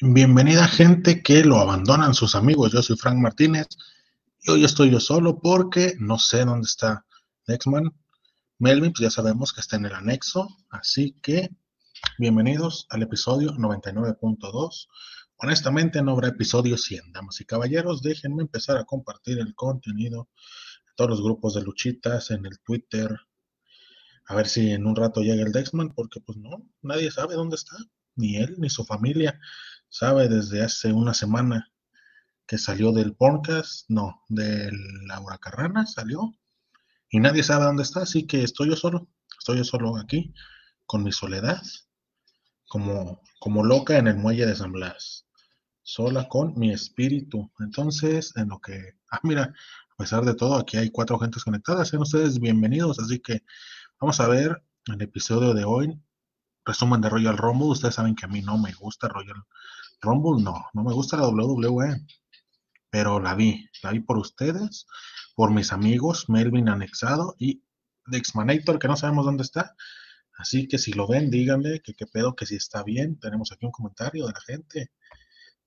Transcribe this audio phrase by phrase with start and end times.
[0.00, 2.70] Bienvenida gente que lo abandonan sus amigos.
[2.70, 3.66] Yo soy Frank Martínez
[4.42, 7.04] y hoy estoy yo solo porque no sé dónde está
[7.48, 7.92] Nexman.
[8.60, 11.50] Melvin, pues ya sabemos que está en el anexo, así que
[12.16, 14.86] bienvenidos al episodio 99.2.
[15.38, 18.00] Honestamente no habrá episodio 100, damas y caballeros.
[18.00, 20.28] Déjenme empezar a compartir el contenido
[20.90, 23.18] en todos los grupos de luchitas, en el Twitter.
[24.26, 27.56] A ver si en un rato llega el Dexman, porque pues no, nadie sabe dónde
[27.56, 27.76] está,
[28.14, 29.40] ni él ni su familia
[29.88, 31.72] sabe desde hace una semana
[32.46, 34.70] que salió del podcast, no, de
[35.06, 36.34] la Carrana salió
[37.10, 40.32] y nadie sabe dónde está, así que estoy yo solo, estoy yo solo aquí
[40.86, 41.62] con mi soledad,
[42.68, 45.26] como, como loca en el muelle de San Blas,
[45.82, 47.50] sola con mi espíritu.
[47.60, 49.42] Entonces, en lo que, ah, mira,
[49.90, 53.42] a pesar de todo, aquí hay cuatro gentes conectadas, sean ustedes bienvenidos, así que
[54.00, 56.00] vamos a ver el episodio de hoy,
[56.64, 59.42] resumen de Royal Rumble, ustedes saben que a mí no me gusta Royal
[60.02, 62.06] no, no me gusta la WWE,
[62.90, 64.86] pero la vi, la vi por ustedes,
[65.34, 67.62] por mis amigos, Melvin Anexado y
[68.06, 69.74] Dexmanator, que no sabemos dónde está.
[70.38, 73.18] Así que si lo ven, díganle que qué pedo, que si está bien.
[73.18, 74.92] Tenemos aquí un comentario de la gente.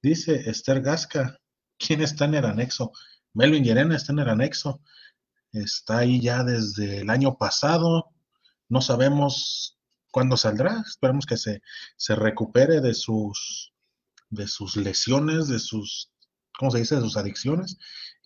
[0.02, 1.38] Dice Esther Gasca,
[1.77, 2.92] ¿quién está en el anexo?
[3.33, 4.81] Melvin Yerena está en el anexo.
[5.52, 8.11] Está ahí ya desde el año pasado.
[8.70, 9.77] No sabemos
[10.09, 10.81] cuándo saldrá.
[10.88, 11.61] Esperemos que se,
[11.98, 13.73] se recupere de sus
[14.31, 16.11] de sus lesiones, de sus,
[16.57, 17.77] ¿cómo se dice?, de sus adicciones,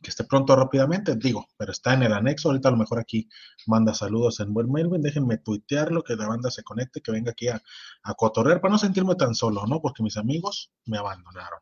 [0.02, 3.28] que esté pronto rápidamente, digo, pero está en el anexo, ahorita a lo mejor aquí
[3.66, 7.48] manda saludos en buen Melvin, déjenme tuitearlo, que la banda se conecte, que venga aquí
[7.48, 7.62] a,
[8.04, 9.82] a cotorrear, para no sentirme tan solo, ¿no?
[9.82, 11.60] Porque mis amigos me abandonaron.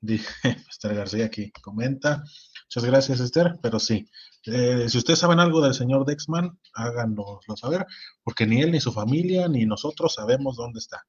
[0.00, 0.26] Dije,
[0.70, 2.24] Esther García aquí comenta.
[2.64, 4.08] Muchas gracias, Esther, pero sí.
[4.46, 7.86] Eh, si ustedes saben algo del señor Dexman, háganoslo saber,
[8.22, 11.04] porque ni él, ni su familia, ni nosotros sabemos dónde está.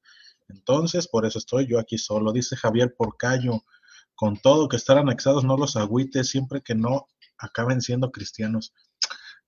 [0.52, 2.32] Entonces, por eso estoy yo aquí solo.
[2.32, 3.64] Dice Javier Porcayo,
[4.16, 7.08] con todo que estar anexados no los agüites siempre que no
[7.38, 8.74] acaben siendo cristianos.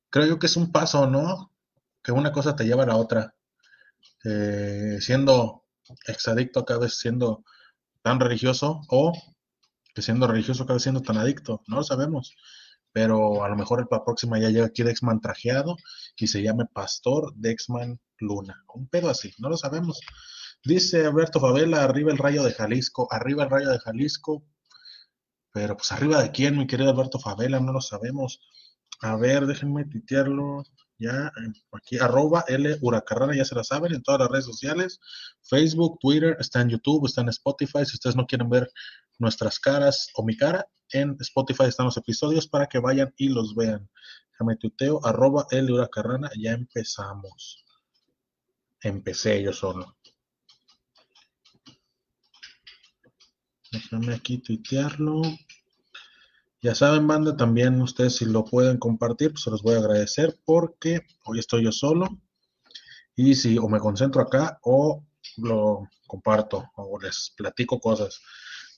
[0.10, 1.52] Creo yo que es un paso, ¿no?
[2.02, 3.36] Que una cosa te lleva a la otra.
[4.26, 5.66] Eh, siendo
[6.08, 7.44] exadicto acabes siendo
[8.02, 9.14] tan religioso o
[9.94, 11.62] que siendo religioso acabes siendo tan adicto.
[11.68, 12.36] No lo sabemos.
[12.92, 15.76] Pero a lo mejor la próxima ya llega aquí Dexman trajeado
[16.16, 18.64] y se llame Pastor Dexman Luna.
[18.74, 20.00] Un pedo así, no lo sabemos.
[20.66, 24.46] Dice Alberto Favela, arriba el rayo de Jalisco, arriba el rayo de Jalisco.
[25.52, 28.40] Pero pues arriba de quién, mi querido Alberto Favela, no lo sabemos.
[29.02, 30.64] A ver, déjenme titearlo
[30.98, 31.32] ya
[31.74, 35.00] aquí, arroba L Huracarrana, ya se la saben, en todas las redes sociales,
[35.42, 38.72] Facebook, Twitter, está en YouTube, está en Spotify, si ustedes no quieren ver
[39.20, 43.56] nuestras caras o mi cara, en Spotify están los episodios para que vayan y los
[43.56, 43.90] vean.
[44.32, 47.66] Déjame tuteo, arroba L Huracarrana, ya empezamos.
[48.82, 49.98] Empecé yo solo.
[53.74, 55.24] Déjame aquí tuitearlo.
[56.62, 60.38] Ya saben, banda, también ustedes si lo pueden compartir, pues se los voy a agradecer
[60.46, 62.08] porque hoy estoy yo solo.
[63.16, 65.04] Y si o me concentro acá o
[65.38, 68.22] lo comparto o les platico cosas.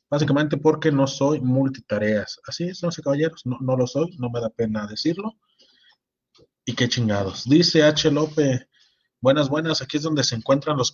[0.10, 2.40] Básicamente porque no soy multitareas.
[2.48, 5.34] Así es, no sé, caballeros, no, no lo soy, no me da pena decirlo.
[6.64, 7.44] Y qué chingados.
[7.44, 8.10] Dice H.
[8.12, 8.66] López,
[9.26, 10.94] Buenas, buenas, aquí es donde se encuentran los,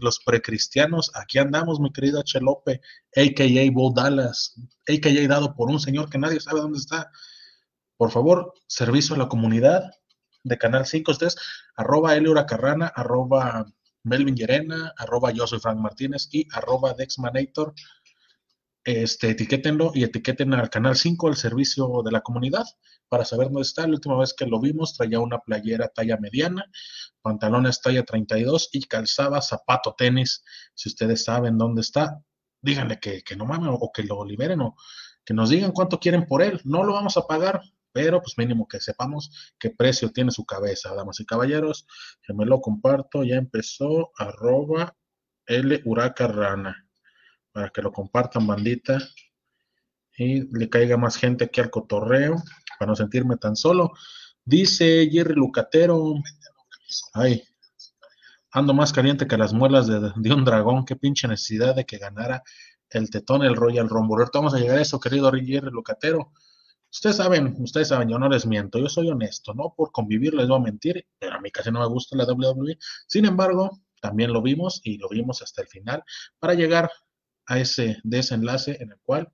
[0.00, 1.10] los precristianos.
[1.16, 2.80] Aquí andamos, mi querida Chelope,
[3.16, 3.70] a.k.a.
[3.72, 4.54] Bo Dallas,
[4.88, 5.26] a.k.a.
[5.26, 7.10] dado por un señor que nadie sabe dónde está.
[7.96, 9.90] Por favor, servicio a la comunidad
[10.44, 11.36] de Canal 5, ustedes,
[11.74, 13.66] arroba Eliora Carrana, arroba
[14.04, 17.74] Melvin Llerena, arroba yo soy Frank Martínez y arroba Dexmanator.
[18.84, 22.64] Este, etiquétenlo y etiqueten al Canal 5, el servicio de la comunidad
[23.08, 23.86] para saber dónde está.
[23.86, 26.64] La última vez que lo vimos traía una playera talla mediana,
[27.20, 30.42] pantalones talla 32 y calzaba zapato tenis.
[30.74, 32.24] Si ustedes saben dónde está,
[32.60, 34.74] díganle que, no mames o que lo liberen o
[35.24, 36.60] que nos digan cuánto quieren por él.
[36.64, 37.60] No lo vamos a pagar,
[37.92, 41.86] pero pues mínimo que sepamos qué precio tiene su cabeza, damas y caballeros.
[42.26, 44.96] Que me lo comparto, ya empezó arroba
[45.46, 45.82] L
[46.16, 46.88] Rana,
[47.52, 48.98] para que lo compartan bandita
[50.16, 52.36] y le caiga más gente aquí al cotorreo
[52.78, 53.92] para no sentirme tan solo.
[54.44, 56.14] Dice Jerry Lucatero,
[57.14, 57.42] ay,
[58.50, 62.42] ando más caliente que las muelas de, un dragón, qué pinche necesidad de que ganara
[62.90, 64.26] el tetón, el Royal Rumble.
[64.32, 66.32] vamos a llegar a eso, querido Jerry Lucatero.
[66.90, 70.46] Ustedes saben, ustedes saben, yo no les miento, yo soy honesto, no por convivir les
[70.46, 72.76] voy a mentir, pero a mí casi no me gusta la WWE.
[73.06, 76.04] Sin embargo, también lo vimos y lo vimos hasta el final
[76.38, 76.90] para llegar
[77.46, 79.32] a ese desenlace en el cual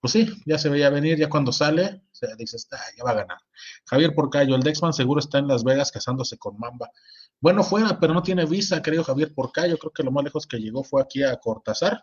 [0.00, 3.14] pues sí, ya se veía venir, ya cuando sale, se dice, está, ya va a
[3.14, 3.38] ganar.
[3.84, 6.90] Javier Porcayo, el Dexman seguro está en Las Vegas casándose con Mamba.
[7.38, 10.58] Bueno, fuera, pero no tiene visa, creo Javier Porcayo, creo que lo más lejos que
[10.58, 12.02] llegó fue aquí a Cortázar,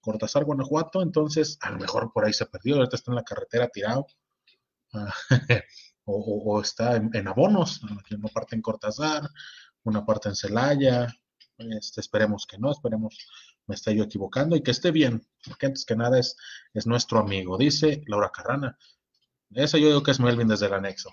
[0.00, 3.68] Cortázar, Guanajuato, entonces a lo mejor por ahí se perdió, ahorita está en la carretera
[3.68, 4.06] tirado,
[4.94, 5.14] ah,
[6.06, 9.28] o, está en, abonos, una parte en Cortázar,
[9.84, 11.06] una parte en Celaya,
[11.58, 13.16] este, esperemos que no, esperemos
[13.68, 16.36] me esté yo equivocando y que esté bien, porque antes que nada es,
[16.74, 18.76] es nuestro amigo, dice Laura Carrana.
[19.50, 21.10] Esa yo digo que es Melvin desde el anexo.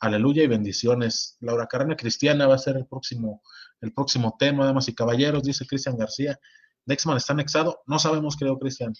[0.00, 1.36] Aleluya y bendiciones.
[1.40, 3.42] Laura Carrana Cristiana va a ser el próximo,
[3.80, 6.38] el próximo tema, damas y caballeros, dice Cristian García.
[6.84, 7.82] Dexman está anexado.
[7.86, 8.92] No sabemos, creo, Cristian.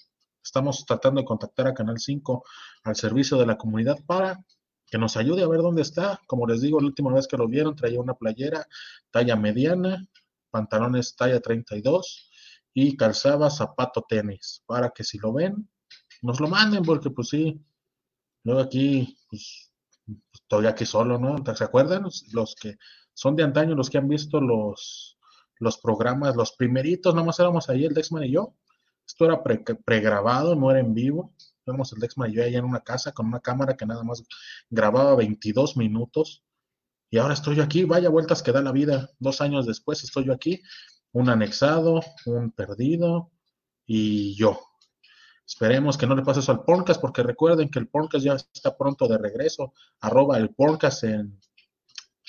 [0.42, 2.44] Estamos tratando de contactar a Canal 5
[2.84, 4.42] al servicio de la comunidad para
[4.86, 6.20] que nos ayude a ver dónde está.
[6.26, 8.66] Como les digo, la última vez que lo vieron traía una playera
[9.10, 10.06] talla mediana,
[10.50, 12.30] pantalones talla 32
[12.75, 15.71] y calzaba zapato tenis, para que si lo ven,
[16.23, 17.65] nos lo manden, porque pues sí,
[18.43, 19.73] luego aquí, pues,
[20.32, 21.37] estoy aquí solo, ¿no?
[21.55, 22.03] ¿Se acuerdan?
[22.32, 22.76] Los que
[23.15, 25.17] son de antaño, los que han visto los,
[25.61, 28.55] los programas, los primeritos, nomás éramos ahí el Dexman y yo.
[29.06, 31.32] Esto era pregrabado, no era en vivo.
[31.67, 34.25] Vemos el Dexman y yo allá en una casa con una cámara que nada más
[34.69, 36.43] grababa 22 minutos.
[37.11, 39.11] Y ahora estoy yo aquí, vaya vueltas que da la vida.
[39.21, 40.61] Dos años después estoy yo aquí
[41.14, 43.31] un anexado, un perdido
[43.87, 44.61] y yo.
[45.46, 48.76] Esperemos que no le pase eso al podcast, porque recuerden que el podcast ya está
[48.76, 49.72] pronto de regreso.
[50.00, 51.40] Arroba el podcast en,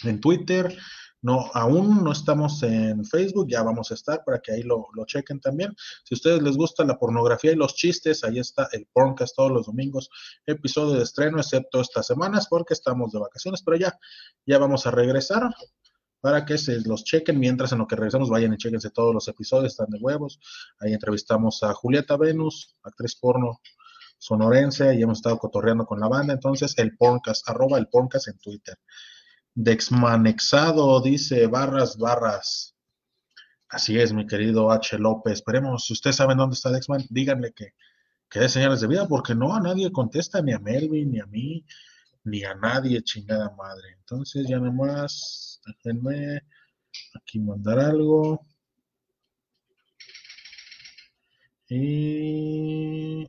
[0.03, 0.77] en Twitter.
[1.21, 5.05] No, aún no estamos en Facebook, ya vamos a estar para que ahí lo, lo,
[5.05, 5.73] chequen también.
[6.03, 9.51] Si a ustedes les gusta la pornografía y los chistes, ahí está el podcast todos
[9.51, 10.11] los domingos,
[10.45, 13.97] episodio de estreno, excepto estas semanas porque estamos de vacaciones, pero ya,
[14.45, 15.49] ya vamos a regresar
[16.25, 19.27] para que se los chequen mientras en lo que regresamos vayan y chequense todos los
[19.27, 20.39] episodios, están de huevos.
[20.79, 23.61] Ahí entrevistamos a Julieta Venus, actriz porno
[24.17, 26.33] sonorense, y hemos estado cotorreando con la banda.
[26.33, 28.75] Entonces, el podcast, arroba el podcast en Twitter.
[29.53, 32.75] Dexmanexado dice barras, barras.
[33.69, 34.97] Así es, mi querido H.
[34.97, 35.33] López.
[35.33, 37.75] Esperemos, si ustedes saben dónde está Dexman, díganle que,
[38.31, 41.27] que dé señales de vida, porque no, a nadie contesta, ni a Melvin, ni a
[41.27, 41.63] mí,
[42.25, 43.93] ni a nadie, chingada madre.
[43.99, 46.41] Entonces, ya nomás Déjenme
[47.15, 48.45] aquí mandar algo.
[51.67, 53.27] Y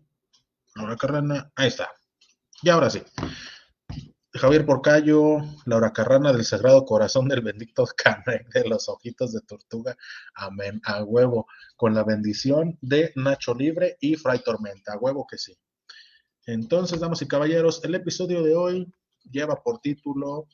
[0.74, 1.90] Laura Carrana, ahí está.
[2.62, 3.02] Y ahora sí.
[4.34, 9.96] Javier Porcayo, Laura Carrana del Sagrado Corazón del Bendito Canec de los Ojitos de Tortuga.
[10.34, 10.80] Amén.
[10.84, 11.46] A huevo.
[11.76, 14.92] Con la bendición de Nacho Libre y Fray Tormenta.
[14.92, 15.56] A huevo que sí.
[16.46, 18.92] Entonces, damas y caballeros, el episodio de hoy
[19.30, 20.48] lleva por título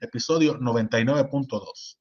[0.00, 1.98] episodio 99.2.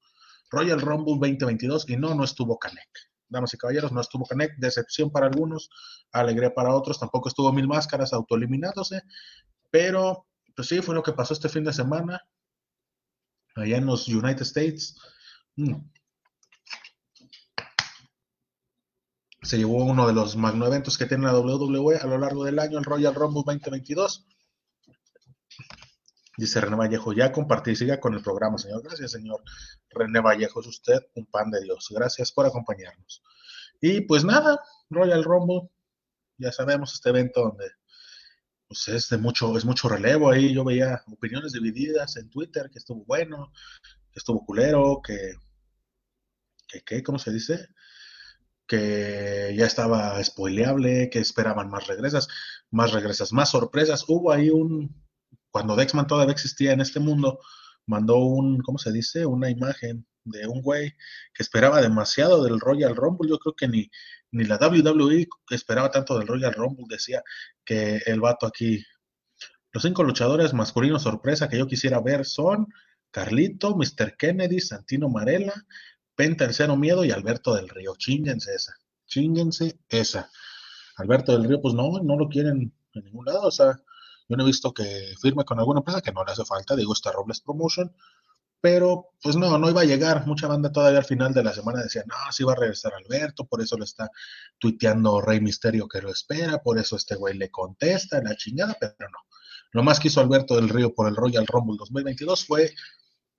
[0.49, 2.89] Royal Rumble 2022 y no, no estuvo Canek.
[3.29, 5.69] Damas y caballeros, no estuvo Canek, decepción para algunos,
[6.11, 9.01] alegría para otros, tampoco estuvo Mil Máscaras autoeliminándose,
[9.69, 12.21] pero pues sí, fue lo que pasó este fin de semana
[13.55, 14.95] allá en los United States.
[15.55, 15.75] Mm.
[19.41, 22.59] Se llevó uno de los magno eventos que tiene la WWE a lo largo del
[22.59, 24.25] año, el Royal Rumble 2022
[26.37, 28.83] Dice René Vallejo, ya compartí, siga con el programa, señor.
[28.83, 29.43] Gracias, señor
[29.89, 31.87] René Vallejo, es usted un pan de Dios.
[31.89, 33.23] Gracias por acompañarnos.
[33.81, 34.61] Y pues nada,
[34.91, 35.69] Royal Rumble,
[36.37, 37.65] ya sabemos, este evento donde
[38.67, 40.53] pues es de mucho, es mucho relevo ahí.
[40.53, 43.51] Yo veía opiniones divididas en Twitter, que estuvo bueno,
[44.11, 45.33] que estuvo culero, que,
[46.67, 47.67] que, que ¿cómo se dice?
[48.67, 52.27] Que ya estaba spoileable, que esperaban más regresas,
[52.71, 54.05] más regresas, más sorpresas.
[54.07, 54.93] Hubo ahí un,
[55.51, 57.39] cuando Dexman todavía existía en este mundo,
[57.85, 59.25] mandó un, ¿cómo se dice?
[59.25, 60.91] Una imagen de un güey
[61.33, 63.29] que esperaba demasiado del Royal Rumble.
[63.29, 63.89] Yo creo que ni,
[64.31, 66.85] ni la WWE esperaba tanto del Royal Rumble.
[66.89, 67.23] Decía
[67.65, 68.83] que el vato aquí,
[69.71, 72.67] los cinco luchadores masculinos sorpresa que yo quisiera ver son
[73.11, 74.17] Carlito, Mr.
[74.17, 75.53] Kennedy, Santino Marella,
[76.17, 77.95] Penta el Cero Miedo y Alberto del Río.
[77.95, 78.73] Chinguense esa,
[79.05, 80.31] chinguense esa.
[80.95, 83.79] Alberto del Río, pues no, no lo quieren en ningún lado, o sea,
[84.27, 86.91] yo no he visto que firme con alguna empresa, que no le hace falta, digo,
[86.91, 87.95] está Robles Promotion,
[88.59, 90.25] pero pues no, no iba a llegar.
[90.25, 93.45] Mucha banda todavía al final de la semana decía, no, sí va a regresar Alberto,
[93.45, 94.09] por eso lo está
[94.57, 99.09] tuiteando Rey Misterio que lo espera, por eso este güey le contesta, la chingada, pero
[99.11, 99.19] no.
[99.71, 102.73] Lo más que hizo Alberto del Río por el Royal Rumble 2022 fue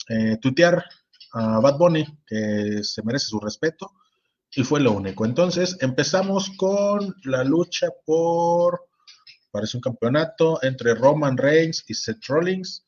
[0.09, 0.85] eh, tuitear
[1.33, 3.93] a Bad Bunny, que se merece su respeto,
[4.55, 5.25] y fue lo único.
[5.25, 8.89] Entonces empezamos con la lucha por
[9.51, 12.85] parece un campeonato entre Roman Reigns y Seth Rollins.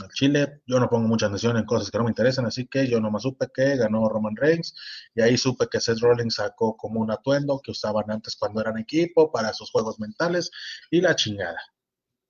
[0.00, 2.88] Al Chile, yo no pongo mucha atención en cosas que no me interesan, así que
[2.88, 4.74] yo nomás supe que ganó Roman Reigns
[5.14, 8.78] y ahí supe que Seth Rollins sacó como un atuendo que usaban antes cuando eran
[8.78, 10.50] equipo para sus juegos mentales
[10.90, 11.60] y la chingada.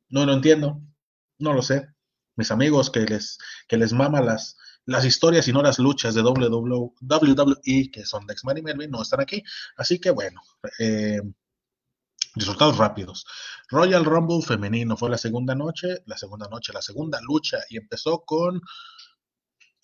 [0.09, 0.81] No lo entiendo,
[1.38, 1.88] no lo sé.
[2.35, 3.38] Mis amigos que les,
[3.69, 8.33] que les mama las, las historias y no las luchas de WWE, que son de
[8.33, 9.43] X-Men y Melvin, no están aquí.
[9.77, 10.41] Así que bueno,
[10.79, 11.21] eh,
[12.35, 13.25] resultados rápidos.
[13.69, 18.25] Royal Rumble femenino fue la segunda noche, la segunda noche, la segunda lucha y empezó
[18.25, 18.61] con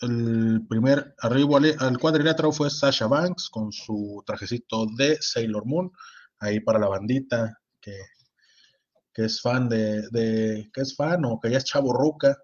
[0.00, 5.90] el primer arribo al, cuadrilátero fue Sasha Banks con su trajecito de Sailor Moon,
[6.38, 7.97] ahí para la bandita que,
[9.12, 12.37] que es fan de, que es fan o que ya es chavo ruca,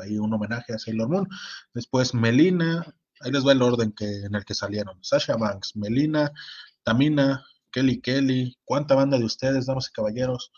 [0.00, 1.28] ahí un homenaje a Sailor Moon.
[1.74, 2.84] Después Melina,
[3.20, 4.98] ahí les va el orden que, en el que salieron.
[5.02, 6.32] Sasha Banks, Melina,
[6.82, 10.52] Tamina, Kelly Kelly, ¿cuánta banda de ustedes, damas y caballeros?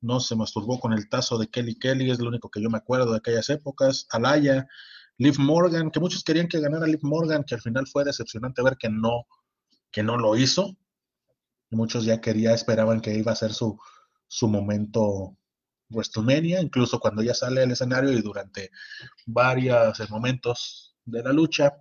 [0.00, 2.78] No se masturbó con el tazo de Kelly Kelly, es lo único que yo me
[2.78, 4.06] acuerdo de aquellas épocas.
[4.10, 4.66] Alaya,
[5.18, 8.76] Liv Morgan, que muchos querían que ganara Liv Morgan, que al final fue decepcionante ver
[8.76, 9.26] que no,
[9.90, 10.76] que no lo hizo.
[11.70, 13.78] muchos ya quería, esperaban que iba a ser su,
[14.28, 15.36] su momento
[15.92, 18.70] WrestleMania, incluso cuando ya sale al escenario y durante
[19.26, 21.74] varios momentos de la lucha,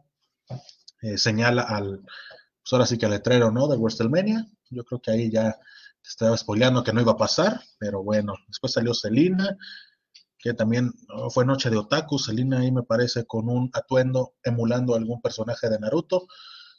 [1.01, 3.67] eh, señala al, pues ahora sí que al letrero, ¿no?
[3.67, 4.45] De WrestleMania.
[4.69, 5.57] Yo creo que ahí ya
[6.03, 9.57] estaba spoileando que no iba a pasar, pero bueno, después salió Selina,
[10.37, 10.91] que también
[11.29, 15.79] fue noche de otaku, Selina ahí me parece con un atuendo emulando algún personaje de
[15.79, 16.27] Naruto.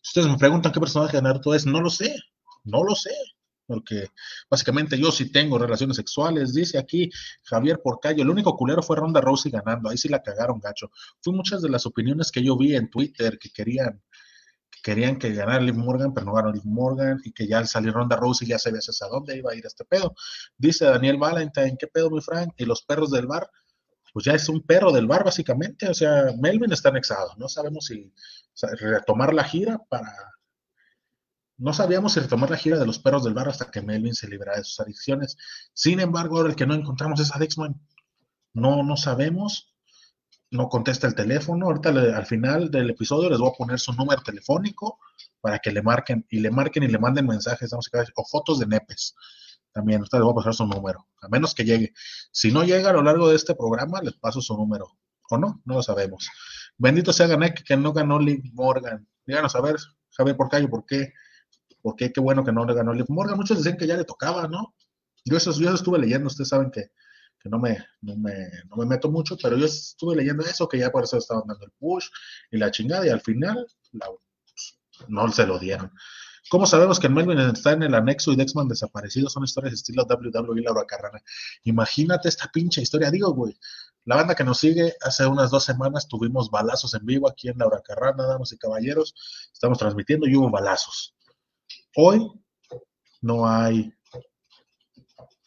[0.03, 2.17] Si ustedes me preguntan qué personaje de Naruto es, no lo sé,
[2.65, 3.15] no lo sé,
[3.73, 4.09] porque
[4.51, 7.11] básicamente yo sí tengo relaciones sexuales, dice aquí
[7.45, 10.91] Javier Porcayo, el único culero fue Ronda Rousey ganando, ahí sí la cagaron gacho.
[11.23, 14.03] Fue muchas de las opiniones que yo vi en Twitter que querían
[14.83, 17.93] querían que ganara Liv Morgan, pero no ganó Liv Morgan, y que ya al salir
[17.93, 20.15] Ronda Rousey ya sabías a dónde iba a ir este pedo.
[20.59, 22.53] Dice Daniel Valentine, ¿qué pedo, mi Frank?
[22.57, 23.49] Y los perros del bar,
[24.13, 25.89] pues ya es un perro del bar, básicamente.
[25.89, 27.33] O sea, Melvin está anexado.
[27.39, 28.13] No sabemos si
[28.81, 30.13] retomar la gira para.
[31.63, 34.29] No sabíamos si retomar la gira de los perros del bar hasta que Melvin se
[34.29, 35.37] librara de sus adicciones.
[35.73, 37.81] Sin embargo, ahora el que no encontramos es a Dexman.
[38.53, 39.73] No, no sabemos
[40.53, 41.67] no contesta el teléfono.
[41.67, 44.99] Ahorita al final del episodio les voy a poner su número telefónico
[45.41, 49.15] para que le marquen y le marquen y le manden mensajes o fotos de nepes.
[49.73, 51.95] También, ahorita les voy a pasar su número, a menos que llegue.
[52.31, 54.99] Si no llega a lo largo de este programa, les paso su número.
[55.31, 55.63] ¿O no?
[55.65, 56.29] No lo sabemos.
[56.77, 59.09] Bendito sea Ganek que no ganó Liv Morgan.
[59.25, 59.77] Díganos a ver,
[60.11, 61.15] Javier Porcayo, ¿por qué?
[61.83, 62.13] ¿Por qué?
[62.17, 63.37] Bueno que no le ganó Liv Morgan.
[63.37, 64.75] Muchos dicen que ya le tocaba, ¿no?
[65.25, 66.91] Yo eso, yo eso estuve leyendo, ustedes saben que
[67.43, 70.79] que no me, no me, no me meto mucho, pero yo estuve leyendo eso, que
[70.79, 72.07] ya por eso estaban dando el push
[72.53, 73.67] y la chingada, y al final
[75.09, 75.91] no se lo dieron.
[76.49, 79.29] ¿Cómo sabemos que Melvin está en el anexo y Dexman desaparecido?
[79.29, 81.21] Son historias estilo WWE y Laura Carrana.
[81.65, 83.11] Imagínate esta pinche historia.
[83.11, 83.59] Digo, güey,
[84.05, 87.59] la banda que nos sigue, hace unas dos semanas tuvimos balazos en vivo aquí en
[87.59, 89.15] Laura Carrana, damas y caballeros.
[89.53, 91.15] Estamos transmitiendo y hubo balazos.
[91.97, 92.31] Hoy
[93.21, 93.93] no hay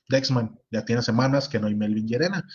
[0.10, 2.48] Dexman, ya tiene semanas que no hay Melvin Yerena.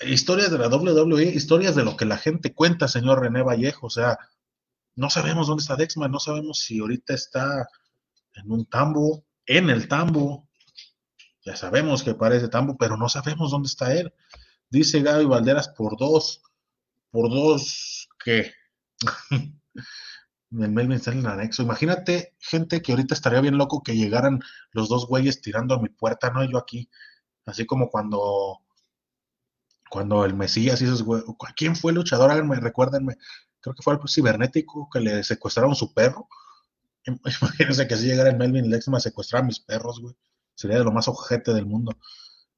[0.00, 3.86] Historias de la WWE, historias de lo que la gente cuenta, señor René Vallejo.
[3.86, 4.18] O sea,
[4.96, 7.68] no sabemos dónde está Dexman, no sabemos si ahorita está
[8.34, 10.48] en un tambo, en el tambo.
[11.44, 14.12] Ya sabemos que parece tambo, pero no sabemos dónde está él.
[14.70, 16.42] Dice Gaby Valderas por dos,
[17.10, 18.52] por dos, ¿qué?
[20.62, 21.62] el Melvin está en el anexo.
[21.62, 24.40] Imagínate, gente, que ahorita estaría bien loco que llegaran
[24.72, 26.44] los dos güeyes tirando a mi puerta, ¿no?
[26.44, 26.88] Yo aquí,
[27.46, 28.60] así como cuando,
[29.90, 32.30] cuando el Mesías y esos güeyes, ¿quién fue el luchador?
[32.30, 33.16] Háganme, recuérdenme,
[33.60, 36.28] creo que fue el cibernético que le secuestraron su perro.
[37.06, 40.14] Imagínense que si llegara el Melvin Lexma a secuestrar a mis perros, güey.
[40.54, 41.96] Sería de lo más ojete del mundo.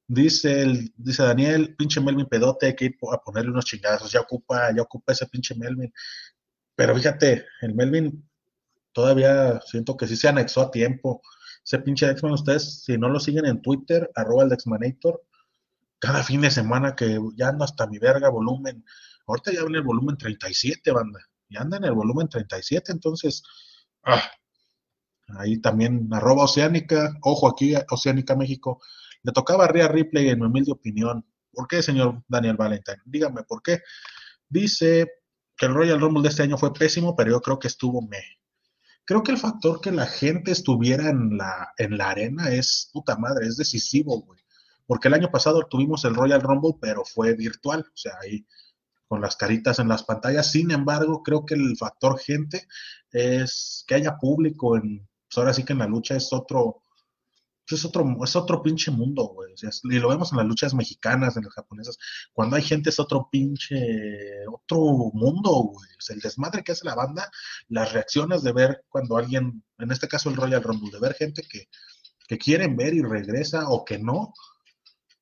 [0.07, 4.21] Dice, el, dice Daniel, pinche Melvin pedote, hay que ir a ponerle unos chingazos, ya
[4.21, 5.91] ocupa, ya ocupa ese pinche Melvin.
[6.77, 8.29] Pero fíjate, el Melvin
[8.93, 11.23] todavía siento que sí se anexó a tiempo.
[11.65, 15.23] Ese pinche Dexman, ustedes, si no lo siguen en Twitter, arroba el Dexmanator,
[15.97, 18.85] cada fin de semana que ya ando hasta mi verga volumen.
[19.25, 21.19] Ahorita ya en el volumen 37, banda.
[21.49, 23.41] Ya anda en el volumen 37, entonces,
[24.03, 24.21] ah,
[25.39, 28.79] ahí también arroba Oceánica, ojo aquí, Oceánica México.
[29.23, 31.25] Le tocaba a Ria Ripley en mi humilde opinión.
[31.51, 33.01] ¿Por qué, señor Daniel Valentine?
[33.03, 33.79] Dígame, ¿por qué?
[34.47, 35.07] Dice
[35.57, 38.23] que el Royal Rumble de este año fue pésimo, pero yo creo que estuvo me.
[39.05, 43.17] Creo que el factor que la gente estuviera en la, en la arena es puta
[43.17, 44.39] madre, es decisivo, güey.
[44.85, 48.45] Porque el año pasado tuvimos el Royal Rumble, pero fue virtual, o sea, ahí
[49.07, 50.51] con las caritas en las pantallas.
[50.51, 52.67] Sin embargo, creo que el factor gente
[53.11, 56.83] es que haya público en, pues ahora sí que en la lucha es otro,
[57.75, 59.53] es otro, es otro pinche mundo, güey.
[59.83, 61.97] y lo vemos en las luchas mexicanas, en las japonesas.
[62.31, 63.75] Cuando hay gente es otro pinche,
[64.47, 64.79] otro
[65.13, 65.89] mundo, güey.
[65.97, 67.29] O sea, el desmadre que hace la banda,
[67.67, 71.43] las reacciones de ver cuando alguien, en este caso el Royal Rumble, de ver gente
[71.43, 71.67] que,
[72.27, 74.33] que quieren ver y regresa o que no,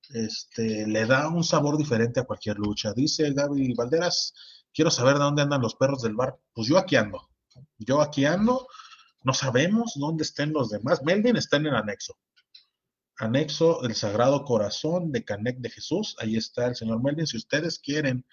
[0.09, 2.93] este, le da un sabor diferente a cualquier lucha.
[2.93, 4.33] Dice Gaby Valderas,
[4.73, 6.37] quiero saber de dónde andan los perros del bar.
[6.53, 7.29] Pues yo aquí ando.
[7.79, 8.67] Yo aquí ando.
[9.23, 11.01] No sabemos dónde estén los demás.
[11.03, 12.15] Melvin está en el anexo
[13.17, 16.15] anexo el Sagrado Corazón de Canek de Jesús.
[16.19, 17.27] Ahí está el señor Melvin.
[17.27, 18.25] Si ustedes quieren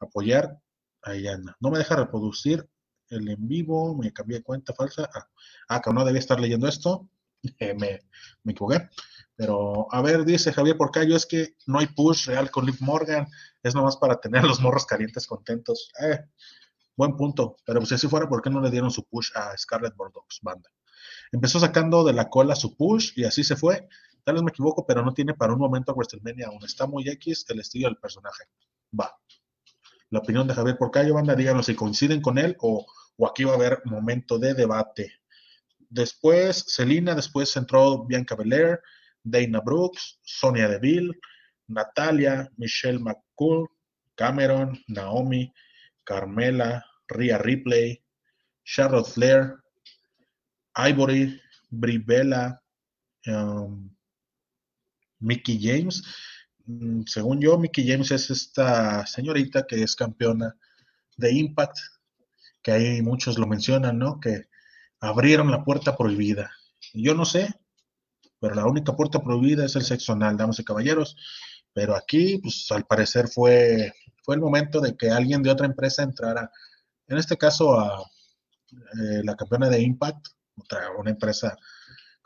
[0.00, 0.58] apoyar,
[1.02, 1.56] ahí anda.
[1.60, 2.68] No me deja reproducir
[3.08, 3.96] el en vivo.
[3.96, 5.08] Me cambié de cuenta falsa.
[5.14, 5.28] Ah,
[5.68, 7.08] ah que no debía estar leyendo esto.
[7.60, 8.00] Eh, me,
[8.42, 8.88] me, equivoqué.
[9.36, 13.28] Pero, a ver, dice Javier Porcayo, es que no hay push real con Liv Morgan.
[13.62, 15.92] Es nomás para tener los morros calientes contentos.
[16.02, 16.24] Eh,
[16.96, 17.56] buen punto.
[17.64, 20.40] Pero pues, si así fuera, ¿por qué no le dieron su push a Scarlett Bordeaux,
[20.42, 20.68] banda?
[21.30, 23.86] Empezó sacando de la cola su push y así se fue.
[24.26, 26.58] Tal vez me equivoco, pero no tiene para un momento a WrestleMania aún.
[26.64, 28.42] Está muy X el estilo del personaje.
[28.98, 29.16] Va.
[30.10, 32.84] La opinión de Javier Porcayo, banda, díganos si coinciden con él o,
[33.24, 35.12] aquí va a haber momento de debate.
[35.88, 38.80] Después, Selina, después entró Bianca Belair,
[39.22, 41.16] Dana Brooks, Sonia Deville,
[41.68, 43.68] Natalia, Michelle McCool,
[44.16, 45.52] Cameron, Naomi,
[46.02, 48.02] Carmela, Rhea Ripley,
[48.64, 49.54] Charlotte Flair,
[50.74, 51.40] Ivory,
[51.70, 52.60] Brie Bella,
[53.28, 53.95] um,
[55.20, 56.02] Mickey James.
[56.66, 60.56] Mm, según yo, Mickey James es esta señorita que es campeona
[61.16, 61.76] de Impact,
[62.62, 64.20] que ahí muchos lo mencionan, ¿no?
[64.20, 64.46] Que
[65.00, 66.50] abrieron la puerta prohibida.
[66.92, 67.54] Yo no sé,
[68.40, 71.16] pero la única puerta prohibida es el sexo anal, damas y caballeros.
[71.72, 73.92] Pero aquí, pues al parecer fue,
[74.22, 76.50] fue el momento de que alguien de otra empresa entrara,
[77.06, 78.02] en este caso a
[78.72, 81.56] eh, la campeona de Impact, otra, una empresa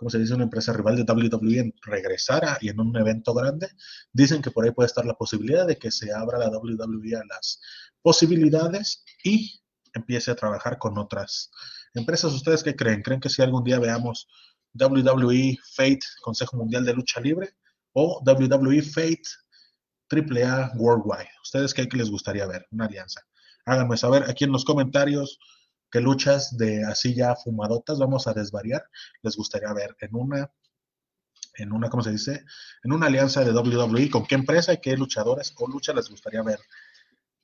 [0.00, 3.69] como se dice, una empresa rival de WWE regresara y en un evento grande,
[4.14, 7.25] dicen que por ahí puede estar la posibilidad de que se abra la WWE a
[7.28, 7.61] las
[8.00, 9.61] posibilidades y
[9.92, 11.50] empiece a trabajar con otras
[11.92, 12.33] empresas.
[12.33, 13.02] ¿Ustedes qué creen?
[13.02, 14.26] ¿Creen que si algún día veamos
[14.73, 17.50] WWE Fate, Consejo Mundial de Lucha Libre,
[17.92, 19.21] o WWE Fate
[20.11, 21.28] AAA Worldwide?
[21.42, 22.66] ¿Ustedes qué les gustaría ver?
[22.71, 23.21] Una alianza.
[23.66, 25.38] Háganme saber aquí en los comentarios
[25.91, 28.85] qué luchas de así ya fumadotas vamos a desvariar
[29.23, 30.51] les gustaría ver en una,
[31.55, 32.45] en una, ¿cómo se dice?
[32.83, 36.43] En una alianza de WWE, con qué empresa y qué luchadores o lucha les gustaría
[36.43, 36.59] ver.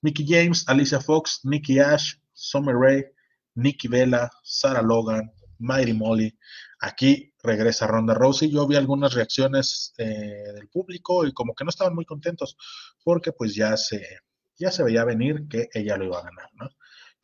[0.03, 3.13] Mickey James, Alicia Fox, Nikki Ash, Summer Rae,
[3.55, 6.39] Nikki Vela, Sarah Logan, Mighty Molly.
[6.81, 8.51] Aquí regresa Ronda Rousey.
[8.51, 12.57] Yo vi algunas reacciones eh, del público y como que no estaban muy contentos
[13.03, 14.21] porque pues ya se,
[14.57, 16.69] ya se veía venir que ella lo iba a ganar, ¿no?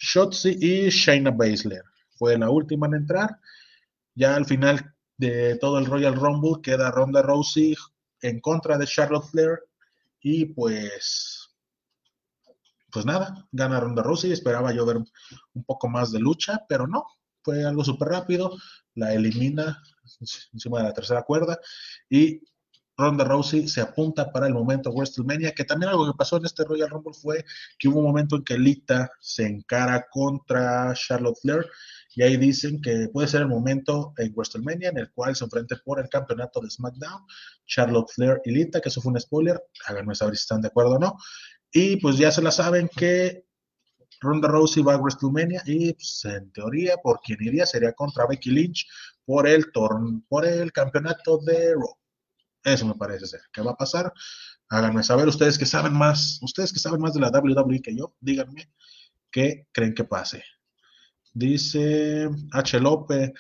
[0.03, 1.85] Shotzi y Shayna Baszler.
[2.17, 3.39] Fue la última en entrar.
[4.15, 7.77] Ya al final de todo el Royal Rumble queda Ronda Rousey
[8.21, 9.61] en contra de Charlotte Flair
[10.21, 11.49] y pues
[12.91, 17.07] pues nada, gana Ronda Rousey, esperaba yo ver un poco más de lucha, pero no,
[17.43, 18.55] fue algo súper rápido,
[18.95, 19.83] la elimina
[20.53, 21.59] encima de la tercera cuerda
[22.11, 22.43] y
[23.03, 26.65] Ronda Rousey se apunta para el momento WrestleMania, que también algo que pasó en este
[26.65, 27.45] Royal Rumble fue
[27.79, 31.67] que hubo un momento en que Lita se encara contra Charlotte Flair
[32.15, 35.77] y ahí dicen que puede ser el momento en WrestleMania en el cual se enfrente
[35.85, 37.23] por el campeonato de SmackDown,
[37.67, 40.93] Charlotte Flair y Lita, que eso fue un spoiler, háganme saber si están de acuerdo
[40.93, 41.17] o no.
[41.73, 43.47] Y pues ya se la saben que
[44.21, 48.51] Ronda Rousey va a WrestleMania y pues, en teoría por quien iría sería contra Becky
[48.51, 48.87] Lynch
[49.25, 49.67] por el,
[50.29, 51.97] por el campeonato de Raw.
[52.65, 53.41] Eso me parece ser.
[53.53, 54.13] ¿Qué va a pasar?
[54.69, 58.15] Háganme saber ustedes que saben más, ustedes que saben más de la WWE que yo,
[58.21, 58.71] díganme
[59.31, 60.45] qué creen que pase.
[61.35, 62.81] Dice H.
[62.81, 63.33] López,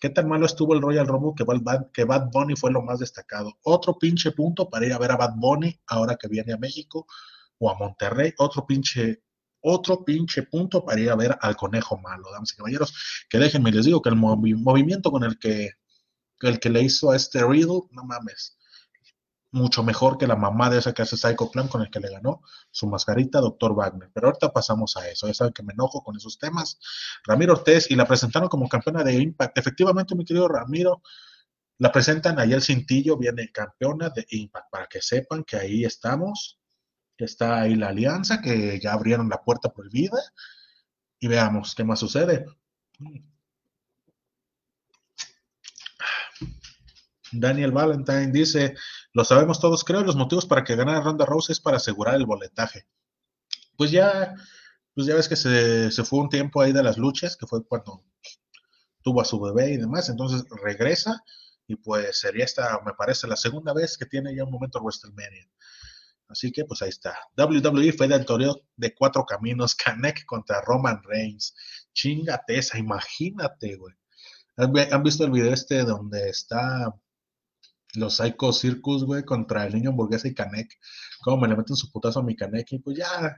[0.00, 3.00] ¿qué tan malo estuvo el Royal Rumble que Bad, que Bad Bunny fue lo más
[3.00, 3.58] destacado?
[3.62, 7.06] Otro pinche punto para ir a ver a Bad Bunny ahora que viene a México
[7.58, 8.32] o a Monterrey.
[8.38, 9.22] Otro pinche
[9.62, 13.26] otro pinche punto para ir a ver al conejo malo, damas y caballeros.
[13.28, 15.72] Que déjenme, les digo que el movimiento con el que,
[16.40, 18.56] el que le hizo a este Riddle, no mames
[19.52, 22.10] mucho mejor que la mamá de esa que hace Psycho Clown con el que le
[22.10, 24.10] ganó su mascarita, Doctor Wagner.
[24.12, 25.26] Pero ahorita pasamos a eso.
[25.26, 26.78] Ya saben que me enojo con esos temas.
[27.24, 29.58] Ramiro Ortiz y la presentaron como campeona de Impact.
[29.58, 31.02] Efectivamente, mi querido Ramiro,
[31.78, 36.60] la presentan ahí el cintillo, viene campeona de Impact, para que sepan que ahí estamos,
[37.16, 40.18] que está ahí la alianza, que ya abrieron la puerta prohibida.
[41.18, 42.46] Y veamos qué más sucede.
[47.32, 48.74] Daniel Valentine dice,
[49.12, 52.26] lo sabemos todos, creo, los motivos para que ganara Ronda Rousey es para asegurar el
[52.26, 52.86] boletaje.
[53.76, 54.34] Pues ya,
[54.94, 57.64] pues ya ves que se, se, fue un tiempo ahí de las luchas, que fue
[57.64, 58.04] cuando
[59.02, 61.22] tuvo a su bebé y demás, entonces regresa
[61.66, 65.48] y pues sería esta, me parece, la segunda vez que tiene ya un momento WrestleMania.
[66.28, 67.16] Así que pues ahí está.
[67.36, 71.54] WWE fue del torneo de cuatro caminos, Kanek contra Roman Reigns.
[71.92, 73.94] Chingate esa, imagínate, güey.
[74.56, 76.94] ¿Han visto el video este donde está
[77.94, 80.78] los Psycho Circus, güey, contra el niño hamburguesa y Canek.
[81.22, 83.36] Cómo me le meten su putazo a mi Canek y pues ya.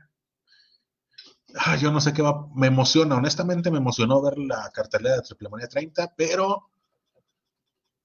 [1.54, 2.46] Ah, yo no sé qué va.
[2.54, 6.70] Me emociona, honestamente me emocionó ver la cartelera de Triple Manía 30, pero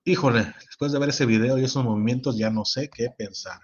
[0.06, 3.60] híjole, después de ver ese video y esos movimientos ya no sé qué pensar.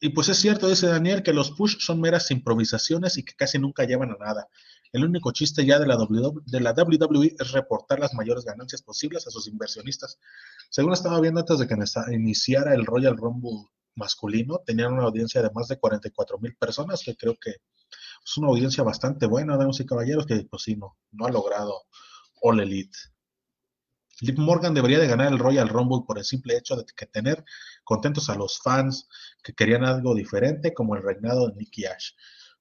[0.00, 3.58] Y pues es cierto, dice Daniel, que los push son meras improvisaciones y que casi
[3.58, 4.48] nunca llevan a nada.
[4.96, 9.46] El único chiste ya de la, WWE es reportar las mayores ganancias posibles a sus
[9.46, 10.18] inversionistas.
[10.70, 11.74] Según estaba viendo antes de que
[12.14, 17.14] iniciara el Royal Rumble masculino, tenían una audiencia de más de 44 mil personas, que
[17.14, 21.26] creo que es una audiencia bastante buena, damas y caballeros, que pues sí, no, no
[21.26, 21.74] ha logrado
[22.40, 22.96] All Elite.
[24.22, 27.44] Liv Morgan debería de ganar el Royal Rumble por el simple hecho de que tener
[27.84, 29.10] contentos a los fans
[29.42, 32.12] que querían algo diferente como el reinado de Nicky Ash.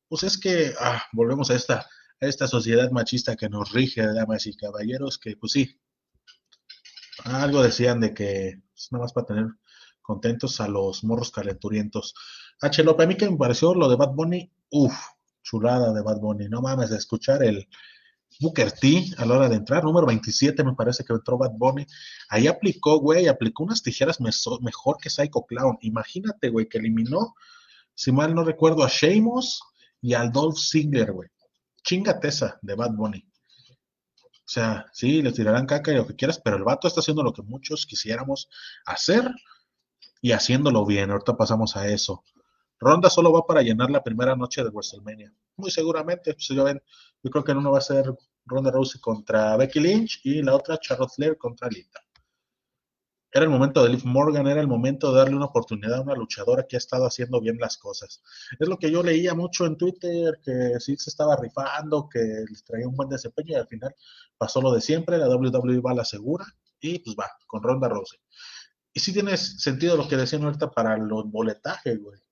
[0.10, 1.88] Pues es que ah, volvemos a esta,
[2.20, 5.80] esta sociedad machista que nos rige, damas y caballeros, que pues sí,
[7.24, 9.46] algo decían de que es pues, nada más para tener
[10.02, 12.14] contentos a los morros calenturientos.
[12.62, 12.84] H.
[12.84, 14.96] López, a mí que me pareció lo de Bad Bunny, uff,
[15.44, 17.68] chulada de Bad Bunny, no mames, de escuchar el,
[18.40, 21.86] Booker T a la hora de entrar, número 27 me parece que entró Bad Bunny.
[22.30, 25.78] Ahí aplicó, güey, aplicó unas tijeras mejor que Psycho Clown.
[25.82, 27.34] Imagínate, güey, que eliminó,
[27.94, 29.62] si mal no recuerdo, a Sheamus
[30.02, 31.30] y al Dolph Ziggler, güey.
[31.86, 33.24] Chingate esa de Bad Bunny.
[34.46, 37.24] O sea, sí, le tirarán caca y lo que quieras, pero el vato está haciendo
[37.24, 38.50] lo que muchos quisiéramos
[38.86, 39.32] hacer
[40.22, 41.12] y haciéndolo bien.
[41.12, 42.24] Ahorita pasamos a eso.
[42.80, 45.34] Ronda solo va para llenar la primera noche de WrestleMania.
[45.56, 48.14] Muy seguramente, pues yo, yo creo que en uno va a ser
[48.46, 52.05] Ronda Rousey contra Becky Lynch y la otra Charlotte Flair contra Lita.
[53.36, 56.16] Era el momento de Liv Morgan, era el momento de darle una oportunidad a una
[56.16, 58.24] luchadora que ha estado haciendo bien las cosas.
[58.58, 62.20] Es lo que yo leía mucho en Twitter, que sí se estaba rifando, que
[62.50, 63.94] les traía un buen desempeño y al final
[64.38, 66.46] pasó lo de siempre, la WWE va a la segura
[66.80, 68.20] y pues va, con Ronda Rousey.
[68.94, 72.26] Y sí tiene sentido lo que decían ahorita para los boletajes, güey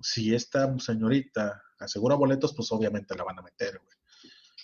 [0.00, 3.96] si esta señorita asegura boletos, pues obviamente la van a meter, güey.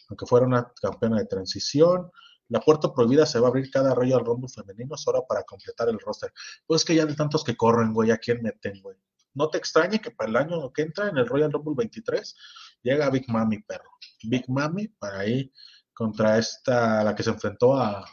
[0.08, 2.10] Aunque fuera una campeona de transición,
[2.52, 5.98] la puerta prohibida se va a abrir cada Royal Rumble femenino solo para completar el
[5.98, 6.30] roster.
[6.66, 8.98] Pues que ya de tantos que corren, güey, ¿a quién meten, güey?
[9.32, 12.36] No te extrañe que para el año que entra, en el Royal Rumble 23,
[12.82, 13.88] llega Big Mami, perro.
[14.24, 15.50] Big Mami para ahí
[15.94, 18.04] contra esta, la que se enfrentó a,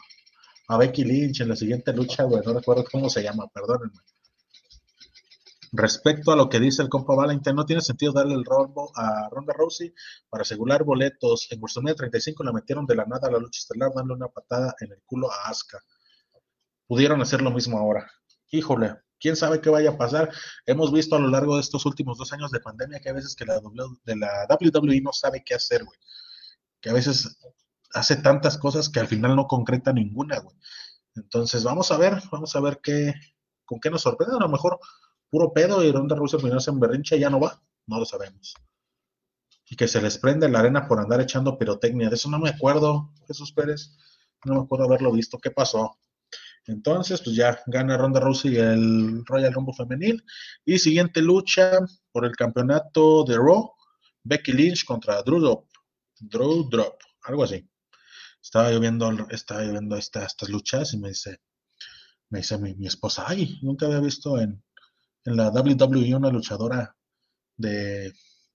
[0.68, 4.00] a Becky Lynch en la siguiente lucha, güey, no recuerdo cómo se llama, perdónenme.
[5.72, 9.28] Respecto a lo que dice el compa Valentine, no tiene sentido darle el rombo a
[9.30, 9.94] Ronda Rousey
[10.28, 11.46] para asegurar boletos.
[11.50, 14.74] En WrestleMania 35 la metieron de la nada a la lucha estelar, dándole una patada
[14.80, 15.78] en el culo a Asuka.
[16.88, 18.10] Pudieron hacer lo mismo ahora.
[18.50, 20.32] Híjole, quién sabe qué vaya a pasar.
[20.66, 23.36] Hemos visto a lo largo de estos últimos dos años de pandemia que a veces
[23.36, 23.60] que la,
[24.04, 25.98] de la WWE no sabe qué hacer, güey.
[26.80, 27.38] Que a veces
[27.94, 30.56] hace tantas cosas que al final no concreta ninguna, güey.
[31.14, 33.14] Entonces, vamos a ver, vamos a ver qué,
[33.64, 34.34] con qué nos sorprende.
[34.36, 34.80] A lo mejor
[35.30, 38.54] puro pedo y Ronda Rousey primero se berrinche y ya no va, no lo sabemos.
[39.68, 42.08] Y que se les prende la arena por andar echando pirotecnia.
[42.08, 43.96] De eso no me acuerdo, Jesús Pérez.
[44.44, 45.38] No me acuerdo haberlo visto.
[45.38, 45.96] ¿Qué pasó?
[46.66, 50.24] Entonces, pues ya gana Ronda Rousey el Royal Rumble femenil.
[50.64, 51.78] Y siguiente lucha
[52.10, 53.72] por el campeonato de Raw.
[54.24, 55.68] Becky Lynch contra Drew Drop.
[56.18, 57.64] Drew Drop, algo así.
[58.42, 61.40] Estaba yo viendo, estaba viendo estas luchas y me dice,
[62.30, 64.62] me dice mi esposa, ay, nunca había visto en,
[65.24, 66.96] en la WWE una luchadora
[67.56, 68.12] de,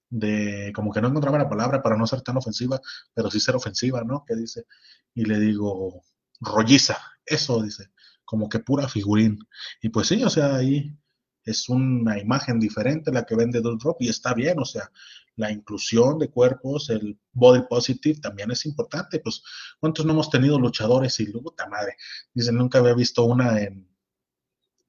[0.10, 2.80] de, como que no encontraba la palabra para no ser tan ofensiva,
[3.14, 4.24] pero sí ser ofensiva, ¿no?
[4.26, 4.66] Que dice,
[5.14, 6.04] y le digo,
[6.40, 7.92] rolliza, eso dice,
[8.24, 9.40] como que pura figurín.
[9.82, 10.98] Y pues sí, o sea, ahí
[11.44, 14.90] es una imagen diferente la que vende Doll Drop y está bien, o sea,
[15.36, 19.44] la inclusión de cuerpos, el body positive también es importante, pues,
[19.80, 21.98] ¿cuántos no hemos tenido luchadores y luego, madre?
[22.34, 23.95] Dicen, nunca había visto una en,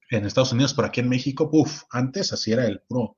[0.09, 3.17] en Estados Unidos, pero aquí en México, uff, antes así era el puro,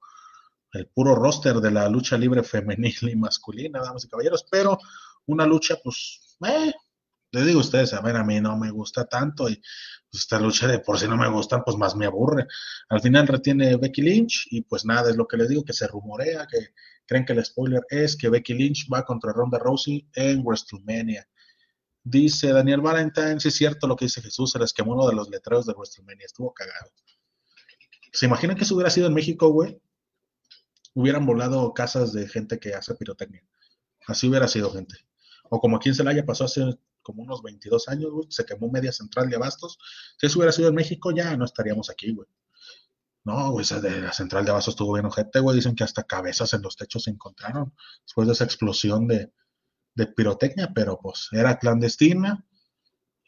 [0.73, 4.77] el puro roster de la lucha libre femenil y masculina, damas y caballeros, pero
[5.27, 6.73] una lucha, pues, eh,
[7.31, 10.39] les digo a ustedes, a ver, a mí no me gusta tanto y pues, esta
[10.39, 12.47] lucha de por si no me gustan, pues más me aburre.
[12.89, 15.87] Al final retiene Becky Lynch y pues nada, es lo que les digo, que se
[15.87, 16.69] rumorea, que
[17.05, 21.27] creen que el spoiler es que Becky Lynch va contra Ronda Rousey en WrestleMania.
[22.09, 25.13] Dice Daniel Valentine, sí es cierto lo que dice Jesús, se les quemó uno de
[25.13, 26.91] los letreros de WrestleMania, estuvo cagado.
[28.11, 29.79] ¿Se imaginan que eso hubiera sido en México, güey?
[30.95, 33.43] Hubieran volado casas de gente que hace pirotecnia.
[34.07, 34.95] Así hubiera sido gente.
[35.51, 38.91] O como aquí en Celaya pasó hace como unos 22 años, güey, se quemó media
[38.91, 39.77] central de abastos.
[40.17, 42.27] Si eso hubiera sido en México, ya no estaríamos aquí, güey.
[43.23, 45.55] No, güey, de la central de abastos estuvo bien ojete, güey.
[45.55, 47.71] Dicen que hasta cabezas en los techos se encontraron
[48.03, 49.31] después de esa explosión de,
[49.99, 52.45] de pirotecnia, pero pues era clandestina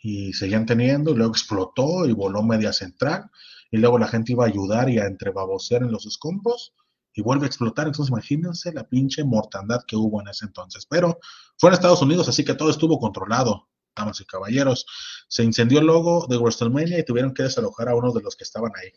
[0.01, 3.29] y seguían teniendo, y luego explotó y voló media central,
[3.69, 6.73] y luego la gente iba a ayudar y a entrebabosear en los escombros,
[7.13, 7.87] y vuelve a explotar.
[7.87, 10.85] Entonces, imagínense la pinche mortandad que hubo en ese entonces.
[10.89, 11.19] Pero
[11.57, 13.67] fue en Estados Unidos, así que todo estuvo controlado.
[13.93, 14.85] damas y caballeros.
[15.27, 18.45] Se incendió el logo de WrestleMania y tuvieron que desalojar a uno de los que
[18.45, 18.91] estaban ahí.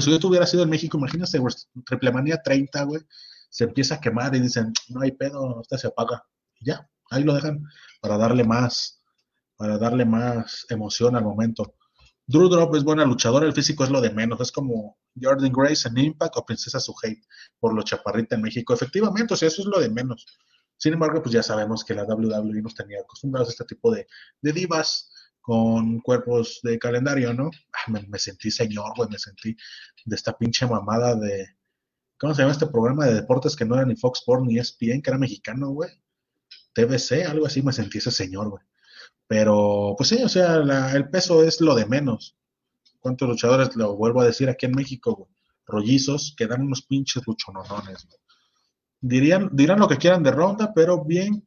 [0.00, 1.38] si yo hubiera sido en México, imagínate,
[1.84, 3.02] Triplemania 30, güey,
[3.50, 6.24] se empieza a quemar y dicen, no hay pedo, usted se apaga.
[6.60, 7.62] Y ya, ahí lo dejan
[8.00, 9.02] para darle más,
[9.56, 11.74] para darle más emoción al momento.
[12.26, 15.88] Drew Drop es buena luchadora, el físico es lo de menos, es como Jordan Grace
[15.88, 17.22] en Impact o Princesa Suhate
[17.58, 18.72] por lo chaparrita en México.
[18.72, 20.24] Efectivamente, o sea, eso es lo de menos.
[20.76, 24.06] Sin embargo, pues ya sabemos que la WWE nos tenía acostumbrados a este tipo de,
[24.40, 27.50] divas con cuerpos de calendario, ¿no?
[27.72, 29.56] Ah, me, sentí señor, güey, me sentí
[30.04, 31.48] de esta pinche mamada de,
[32.20, 35.00] ¿cómo se llama este programa de deportes que no era ni Fox Sports ni ESPN,
[35.00, 35.90] que era mexicano, güey?
[36.74, 38.62] TBC, algo así, me sentí ese señor, güey.
[39.26, 40.56] Pero, pues sí, o sea,
[40.92, 42.36] el peso es lo de menos.
[43.00, 45.30] ¿Cuántos luchadores, lo vuelvo a decir aquí en México, güey?
[45.66, 48.18] Rollizos que dan unos pinches luchononones, güey.
[49.00, 51.46] Dirían, dirán lo que quieran de Ronda, pero bien,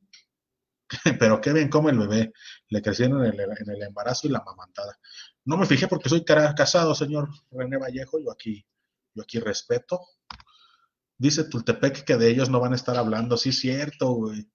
[1.19, 2.33] pero qué bien come el bebé.
[2.69, 4.97] Le crecieron en el, embarazo y la mamantada.
[5.45, 8.65] No me fijé porque soy casado, señor René Vallejo, yo aquí,
[9.13, 10.01] yo aquí respeto.
[11.23, 14.45] Dice Tultepec que de ellos no van a estar hablando, sí, cierto, güey.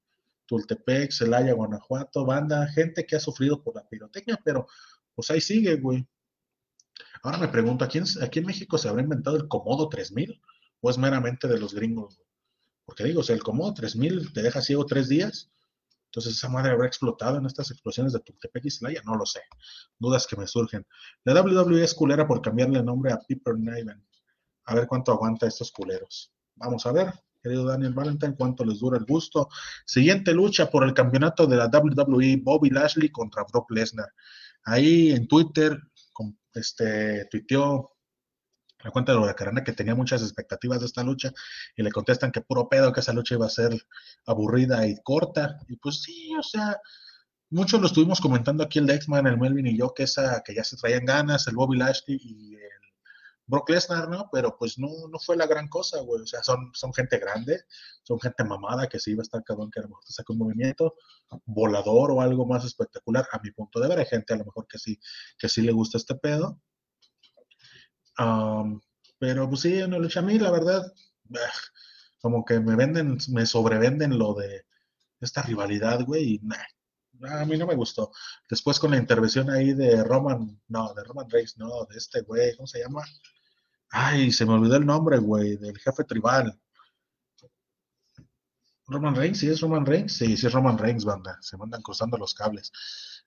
[0.44, 4.66] Tultepec, Celaya, Guanajuato, banda, gente que ha sufrido por la pirotecnia, pero
[5.14, 6.06] pues ahí sigue, güey.
[7.22, 10.42] Ahora me pregunto, ¿aquí en, aquí en México se habrá inventado el Comodo 3000
[10.82, 12.20] o es meramente de los gringos?
[12.84, 15.50] Porque digo, o sea, el Comodo 3000 te deja ciego tres días,
[16.08, 19.40] entonces esa madre habrá explotado en estas explosiones de Tultepec y Celaya, no lo sé.
[19.98, 20.86] Dudas que me surgen.
[21.24, 24.06] La WWE es culera por cambiarle el nombre a Piper Niven.
[24.66, 26.30] A ver cuánto aguanta estos culeros.
[26.58, 29.48] Vamos a ver querido Daniel Valentine, cuánto les dura el gusto.
[29.86, 34.12] Siguiente lucha por el campeonato de la WWE, Bobby Lashley contra Brock Lesnar.
[34.64, 35.78] Ahí en Twitter,
[36.54, 37.92] este, tuiteó
[38.84, 41.32] la cuenta de Huracarana que tenía muchas expectativas de esta lucha
[41.76, 43.72] y le contestan que puro pedo, que esa lucha iba a ser
[44.26, 45.58] aburrida y corta.
[45.68, 46.78] Y pues sí, o sea,
[47.50, 50.64] muchos lo estuvimos comentando aquí el Dexman, el Melvin y yo, que esa, que ya
[50.64, 52.87] se traían ganas, el Bobby Lashley y el
[53.48, 54.28] Brock Lesnar, ¿no?
[54.30, 56.22] Pero pues no, no fue la gran cosa, güey.
[56.22, 57.62] O sea, son, son gente grande,
[58.02, 60.94] son gente mamada que sí iba a estar cabrón que a lo un movimiento
[61.46, 63.98] volador o algo más espectacular, a mi punto de ver.
[64.00, 65.00] Hay gente a lo mejor que sí,
[65.38, 66.60] que sí le gusta este pedo.
[69.18, 70.92] pero pues sí, no lucha a mí, la verdad,
[72.20, 74.66] como que me venden, me sobrevenden lo de
[75.20, 78.12] esta rivalidad, güey, y nah, a mí no me gustó.
[78.48, 82.56] Después con la intervención ahí de Roman, no, de Roman Reigns, no, de este güey,
[82.56, 83.04] ¿cómo se llama?
[83.90, 86.58] Ay, se me olvidó el nombre, güey, del jefe tribal.
[88.86, 90.14] Roman Reigns, ¿sí es Roman Reigns?
[90.14, 91.38] Sí, sí es Roman Reigns, banda.
[91.42, 92.72] Se mandan cruzando los cables.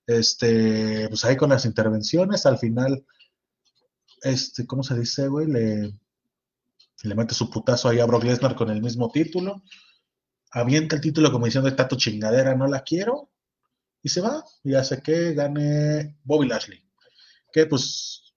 [0.07, 3.05] Este, pues ahí con las intervenciones, al final,
[4.23, 5.47] este, ¿cómo se dice, güey?
[5.47, 5.93] Le,
[7.03, 9.63] le mete su putazo ahí a Brock Lesnar con el mismo título.
[10.51, 13.29] Avienta el título como diciendo, esta tu chingadera no la quiero.
[14.03, 16.83] Y se va y hace que gane Bobby Lashley.
[17.53, 18.30] Que pues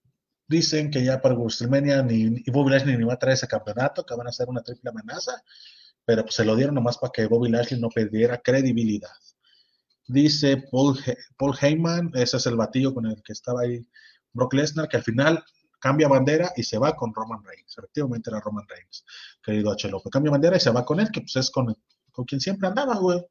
[0.54, 4.14] dicen que ya para WrestleMania ni, Bobby Lashley ni va a traer ese campeonato, que
[4.14, 5.42] van a hacer una triple amenaza,
[6.04, 9.10] pero pues se lo dieron nomás para que Bobby Lashley no perdiera credibilidad.
[10.06, 10.98] Dice Paul,
[11.36, 13.86] Paul Heyman, ese es el batillo con el que estaba ahí
[14.32, 15.42] Brock Lesnar, que al final
[15.80, 17.76] cambia bandera y se va con Roman Reigns.
[17.76, 19.04] Efectivamente era Roman Reigns,
[19.42, 19.88] querido H.
[19.88, 20.10] López.
[20.10, 21.74] Cambia bandera y se va con él, que pues es con,
[22.12, 23.24] con quien siempre andaba, güey.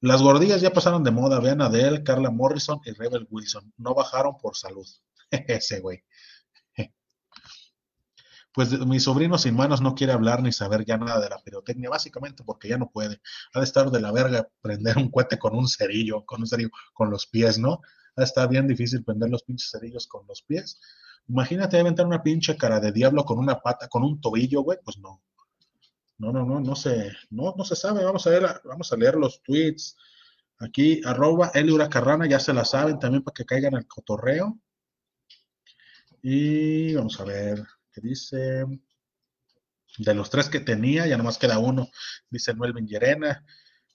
[0.00, 1.40] Las gordillas ya pasaron de moda.
[1.40, 3.72] Vean a Adele, Carla Morrison y Rebel Wilson.
[3.76, 4.86] No bajaron por salud.
[5.48, 6.02] Ese güey.
[8.58, 11.90] Pues mi sobrino sin manos no quiere hablar ni saber ya nada de la pirotecnia,
[11.90, 13.20] básicamente porque ya no puede.
[13.52, 16.70] Ha de estar de la verga prender un cohete con un cerillo, con un cerillo,
[16.92, 17.82] con los pies, ¿no?
[18.16, 20.80] Ha de estar bien difícil prender los pinches cerillos con los pies.
[21.28, 24.98] Imagínate aventar una pinche cara de diablo con una pata, con un tobillo, güey, pues
[24.98, 25.22] no.
[26.16, 28.02] No, no, no, no se, no, no se sabe.
[28.02, 29.96] Vamos a ver, vamos a leer los tweets.
[30.58, 34.58] Aquí, arroba Eliura Carrana, ya se la saben también para que caigan al cotorreo.
[36.22, 38.64] Y vamos a ver qué dice.
[39.98, 41.88] De los tres que tenía, ya nomás queda uno,
[42.30, 43.44] dice Melvin Llerena.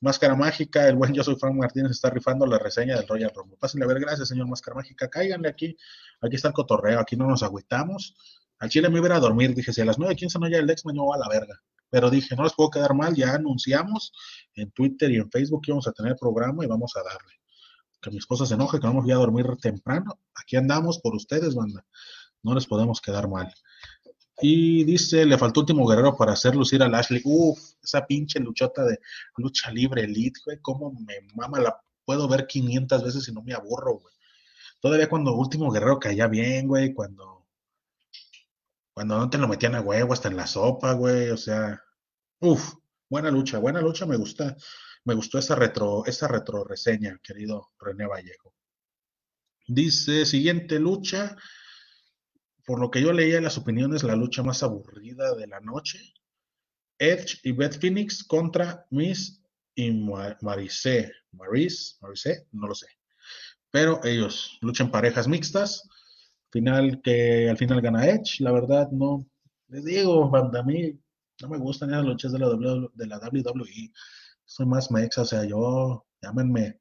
[0.01, 3.57] Máscara Mágica, el buen Yo soy Frank Martínez está rifando la reseña del Royal Rumble.
[3.57, 5.09] Pásenle a ver, gracias, señor Máscara Mágica.
[5.09, 5.77] Cáiganle aquí.
[6.19, 8.13] Aquí está el cotorreo, aquí no nos agüitamos.
[8.59, 9.55] Al Chile me iba a dormir.
[9.55, 11.61] Dije, si a las 9.15 no ya el ex me a la verga.
[11.89, 13.15] Pero dije, no les puedo quedar mal.
[13.15, 14.11] Ya anunciamos
[14.55, 17.42] en Twitter y en Facebook que íbamos a tener programa y vamos a darle
[18.03, 20.19] que mi esposa se enoje, que vamos ya a dormir temprano.
[20.35, 21.85] Aquí andamos por ustedes, banda.
[22.43, 23.51] No les podemos quedar mal.
[24.41, 27.21] Y dice, le faltó último guerrero para hacer lucir a Lashley.
[27.23, 28.99] Uf, esa pinche luchota de
[29.37, 33.53] lucha libre elite, güey, cómo me mama, la puedo ver 500 veces y no me
[33.53, 34.13] aburro, güey.
[34.81, 37.47] Todavía cuando último guerrero caía bien, güey, cuando
[38.93, 41.81] cuando no te lo metían a huevo hasta en la sopa, güey, o sea,
[42.39, 42.73] uf,
[43.09, 44.55] buena lucha, buena lucha, me gusta
[45.05, 48.53] Me gustó esa retro, esa retro reseña, querido René Vallejo.
[49.67, 51.35] Dice, siguiente lucha.
[52.65, 55.99] Por lo que yo leía las opiniones, la lucha más aburrida de la noche.
[56.97, 59.41] Edge y Beth Phoenix contra Miss
[59.75, 61.11] y Marise.
[61.31, 62.87] Maris, Marise, no lo sé.
[63.71, 65.89] Pero ellos luchan parejas mixtas.
[66.51, 68.39] Final que al final gana Edge.
[68.39, 69.27] La verdad, no.
[69.67, 70.97] Les digo, a mí
[71.41, 73.91] no me gustan las luchas de la WWE.
[74.45, 76.79] Soy más mexa, o sea, yo, llámenme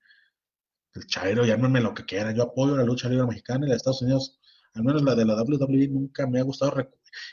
[0.94, 2.34] el chairo, llámenme lo que quieran.
[2.34, 4.40] Yo apoyo la lucha libre mexicana y la de Estados Unidos,
[4.74, 6.74] al menos la de la WWE, nunca me ha gustado.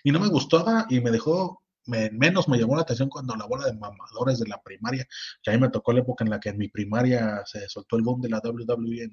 [0.03, 1.63] Y no me gustaba y me dejó
[2.11, 5.07] menos me llamó la atención cuando la bola de mamadores de la primaria,
[5.41, 7.95] que a mí me tocó la época en la que en mi primaria se soltó
[7.97, 9.11] el boom de la WWE en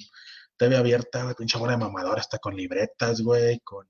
[0.57, 3.88] TV abierta, la pinche bola de mamadores hasta con libretas, güey, con...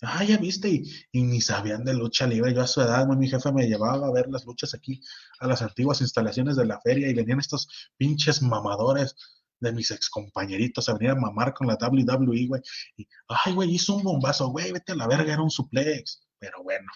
[0.00, 0.68] Ah, ya viste,
[1.12, 2.54] y, ni sabían de lucha libre.
[2.54, 5.00] Yo a su edad, mi jefe me llevaba a ver las luchas aquí
[5.40, 9.16] a las antiguas instalaciones de la feria y venían estos pinches mamadores
[9.60, 12.62] de mis ex compañeritos a venir a mamar con la WWE, güey.
[12.96, 16.20] Y, ay, güey, hizo un bombazo, güey, vete a la verga, era un suplex.
[16.38, 16.86] Pero bueno,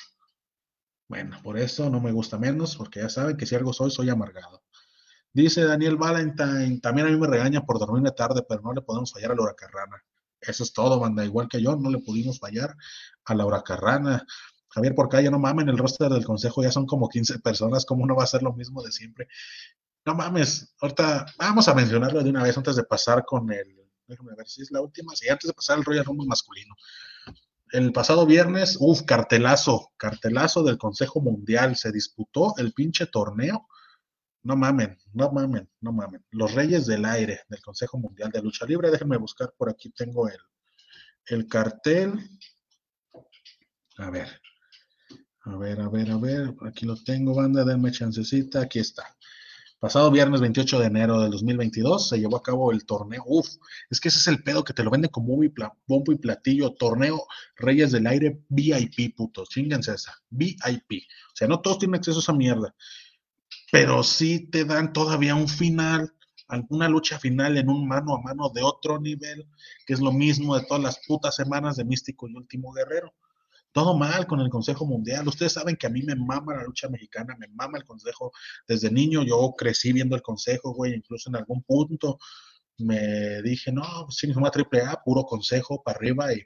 [1.08, 4.08] bueno, por eso no me gusta menos, porque ya saben que si algo soy, soy
[4.10, 4.62] amargado.
[5.32, 9.12] Dice Daniel Valentine, también a mí me regaña por dormirme tarde, pero no le podemos
[9.12, 10.04] fallar a la huracarrana.
[10.42, 11.24] Eso es todo, banda.
[11.24, 12.76] Igual que yo, no le pudimos fallar
[13.24, 14.26] a la huracarrana.
[14.68, 18.06] Javier por ya no mamen, el roster del consejo ya son como 15 personas, ¿cómo
[18.06, 19.28] no va a ser lo mismo de siempre?
[20.06, 23.66] No mames, ahorita vamos a mencionarlo de una vez antes de pasar con el,
[24.06, 26.74] déjame ver si es la última, sí, antes de pasar el Royal Rumble masculino
[27.72, 33.66] el pasado viernes, uff, cartelazo, cartelazo del Consejo Mundial, se disputó el pinche torneo.
[34.44, 36.24] No mamen, no mamen, no mamen.
[36.30, 40.28] Los Reyes del Aire del Consejo Mundial de Lucha Libre, déjenme buscar por aquí, tengo
[40.28, 40.38] el,
[41.26, 42.12] el cartel.
[43.98, 44.28] A ver,
[45.44, 49.04] a ver, a ver, a ver, aquí lo tengo, banda, denme chancecita, aquí está.
[49.82, 53.24] Pasado viernes 28 de enero del 2022 se llevó a cabo el torneo.
[53.26, 53.48] Uf,
[53.90, 55.36] es que ese es el pedo que te lo vende como
[55.88, 56.74] bombo y platillo.
[56.74, 57.26] Torneo
[57.56, 59.44] Reyes del Aire VIP, puto.
[59.44, 60.14] Chinguense esa.
[60.30, 61.02] VIP.
[61.32, 62.72] O sea, no todos tienen acceso a esa mierda.
[63.72, 66.12] Pero sí te dan todavía un final,
[66.46, 69.48] alguna lucha final en un mano a mano de otro nivel,
[69.86, 73.14] que es lo mismo de todas las putas semanas de Místico y Último Guerrero
[73.72, 75.26] todo mal con el Consejo Mundial.
[75.26, 78.32] Ustedes saben que a mí me mama la lucha mexicana, me mama el Consejo.
[78.68, 82.18] Desde niño yo crecí viendo el Consejo, güey, incluso en algún punto
[82.78, 84.18] me dije, no, pues,
[84.52, 86.42] triple A, puro Consejo para arriba y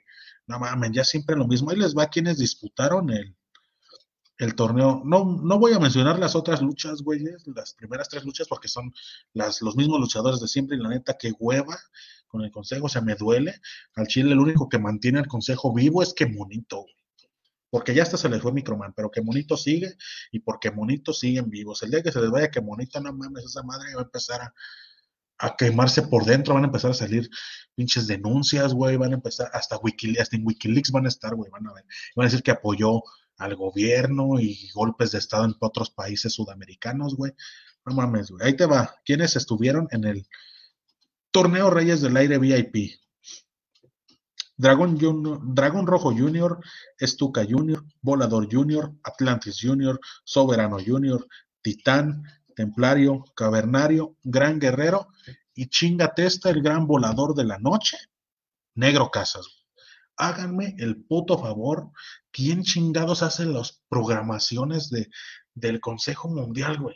[0.47, 1.69] no mames, ya siempre lo mismo.
[1.69, 3.35] Ahí les va quienes disputaron el,
[4.37, 5.01] el torneo.
[5.03, 7.23] No, no voy a mencionar las otras luchas, güey,
[7.55, 8.93] las primeras tres luchas porque son
[9.33, 11.77] las, los mismos luchadores de siempre y la neta que hueva
[12.27, 13.59] con el consejo, o sea, me duele.
[13.95, 16.85] Al Chile el único que mantiene el consejo vivo es que Monito,
[17.69, 19.95] porque ya hasta se les fue Microman, pero que Monito sigue
[20.31, 21.83] y porque Monito siguen vivos.
[21.83, 24.41] El día que se les vaya que Monito, no mames, esa madre va a empezar
[25.39, 27.29] a, quemarse por dentro, van a empezar a salir
[27.75, 31.67] pinches denuncias, güey, van a empezar, hasta hasta en Wikileaks van a estar, güey, van
[31.67, 33.03] a ver, van a decir que apoyó
[33.37, 37.33] al gobierno y golpes de Estado en otros países sudamericanos, güey.
[37.85, 38.45] No mames, güey.
[38.45, 38.95] Ahí te va.
[39.05, 40.27] ¿Quiénes estuvieron en el
[41.31, 42.99] torneo Reyes del Aire VIP?
[44.57, 44.97] Dragón,
[45.53, 46.59] Dragón Rojo Junior,
[46.97, 51.27] Estuca Junior, Volador Junior, Atlantis Junior, Soberano Junior,
[51.61, 52.23] Titán,
[52.55, 55.09] Templario, Cavernario, Gran Guerrero
[55.53, 57.97] y chinga testa el gran volador de la noche,
[58.73, 59.56] Negro Casas.
[60.17, 61.91] Háganme el puto favor,
[62.31, 65.09] ¿quién chingados hace las programaciones de,
[65.53, 66.95] del Consejo Mundial, güey?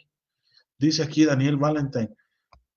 [0.77, 2.15] Dice aquí Daniel Valentine,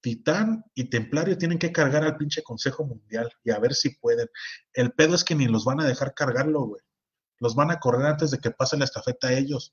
[0.04, 4.28] Titán y Templario tienen que cargar al pinche Consejo Mundial y a ver si pueden.
[4.74, 6.82] El pedo es que ni los van a dejar cargarlo, güey.
[7.40, 9.72] Los van a correr antes de que pase la estafeta a ellos.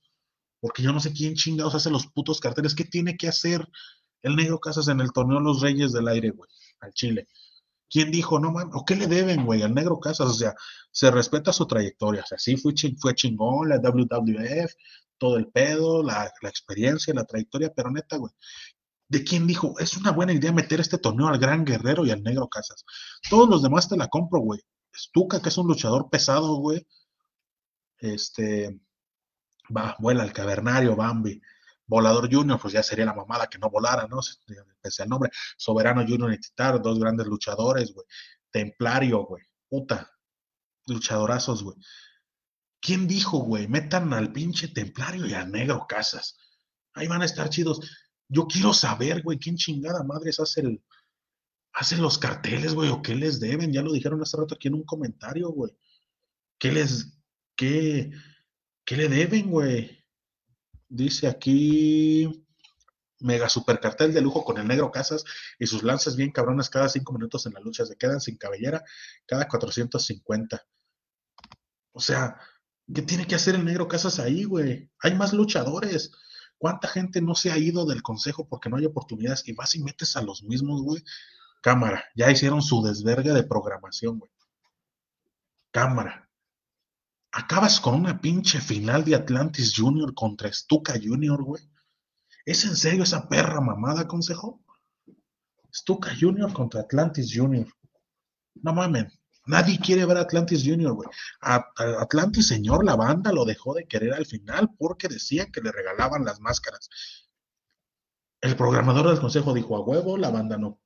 [0.62, 2.76] Porque yo no sé quién chingados hace los putos carteles.
[2.76, 3.68] ¿Qué tiene que hacer
[4.22, 6.50] el Negro Casas en el torneo Los Reyes del Aire, güey?
[6.80, 7.28] Al Chile.
[7.92, 10.30] ¿Quién dijo, no mames, o qué le deben, güey, al Negro Casas?
[10.30, 10.56] O sea,
[10.92, 12.22] se respeta su trayectoria.
[12.24, 14.74] O sea, sí fue, fue chingón la WWF,
[15.18, 18.32] todo el pedo, la, experiencia, la trayectoria, pero neta, güey,
[19.10, 22.24] de quién dijo, es una buena idea meter este torneo al Gran Guerrero y al
[22.24, 22.86] Negro Casas.
[23.30, 24.62] Todos los demás te la compro, güey.
[24.96, 26.88] Stuka, que es un luchador pesado, güey.
[28.00, 28.80] Este,
[29.76, 31.42] va, vuela el cavernario, Bambi.
[31.92, 34.22] Volador Junior, pues ya sería la mamada que no volara, ¿no?
[34.82, 35.30] Pese el nombre.
[35.58, 38.08] Soberano Junior y Titar, dos grandes luchadores, güey.
[38.50, 39.44] Templario, güey.
[39.68, 40.10] Puta.
[40.88, 41.76] Luchadorazos, güey.
[42.80, 43.68] ¿Quién dijo, güey?
[43.68, 46.38] Metan al pinche Templario y al Negro Casas.
[46.94, 47.82] Ahí van a estar chidos.
[48.30, 50.82] Yo quiero saber, güey, quién chingada madres hace el,
[51.74, 53.74] hace los carteles, güey, o qué les deben.
[53.74, 55.78] Ya lo dijeron hace rato aquí en un comentario, güey.
[56.58, 57.22] ¿Qué les,
[57.58, 58.12] qué,
[58.86, 60.01] qué le deben, güey?
[60.94, 62.46] Dice aquí
[63.22, 65.24] mega super cartel de lujo con el negro Casas
[65.58, 67.86] y sus lances bien cabrones cada cinco minutos en la lucha.
[67.86, 68.84] Se quedan sin cabellera
[69.26, 70.62] cada 450.
[71.94, 72.36] O sea,
[72.94, 74.92] ¿qué tiene que hacer el negro Casas ahí, güey?
[75.00, 76.12] Hay más luchadores.
[76.58, 79.84] ¿Cuánta gente no se ha ido del consejo porque no hay oportunidades y vas y
[79.84, 81.02] metes a los mismos, güey?
[81.62, 84.32] Cámara, ya hicieron su desvergue de programación, güey.
[85.72, 86.30] Cámara.
[87.32, 91.64] Acabas con una pinche final de Atlantis Junior contra Stuka Junior, güey.
[92.46, 94.62] ¿Es en serio esa perra mamada, consejo?
[95.74, 97.68] Stuka Junior contra Atlantis Junior.
[98.56, 99.18] No mames.
[99.46, 101.10] Nadie quiere ver a Atlantis Junior, güey.
[101.40, 106.26] Atlantis, señor, la banda lo dejó de querer al final porque decían que le regalaban
[106.26, 106.90] las máscaras.
[108.42, 110.80] El programador del consejo dijo a huevo, la banda no,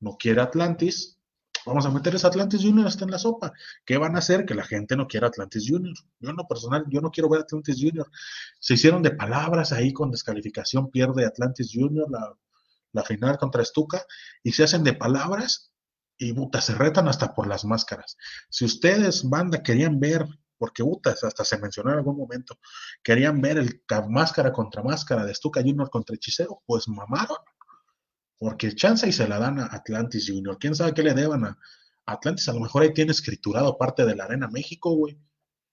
[0.00, 1.18] no quiere Atlantis.
[1.66, 3.52] Vamos a meter ese Atlantis Junior hasta en la sopa.
[3.84, 4.44] ¿Qué van a hacer?
[4.44, 5.94] Que la gente no quiera Atlantis Junior.
[6.18, 8.10] Yo en lo personal, yo no quiero ver Atlantis Junior.
[8.58, 12.36] Se hicieron de palabras ahí con descalificación, pierde Atlantis Junior la,
[12.92, 14.04] la final contra Stuka
[14.42, 15.72] y se hacen de palabras
[16.18, 18.16] y puta, se retan hasta por las máscaras.
[18.48, 22.58] Si ustedes, banda, querían ver, porque puta, hasta se mencionó en algún momento,
[23.02, 27.38] querían ver el máscara contra máscara de Stuka Junior contra Hechicero, pues mamaron.
[28.42, 30.58] Porque chance y se la dan a Atlantis Junior.
[30.58, 31.56] ¿Quién sabe qué le deban a
[32.06, 32.48] Atlantis?
[32.48, 35.16] A lo mejor ahí tiene escriturado parte de la Arena México, güey.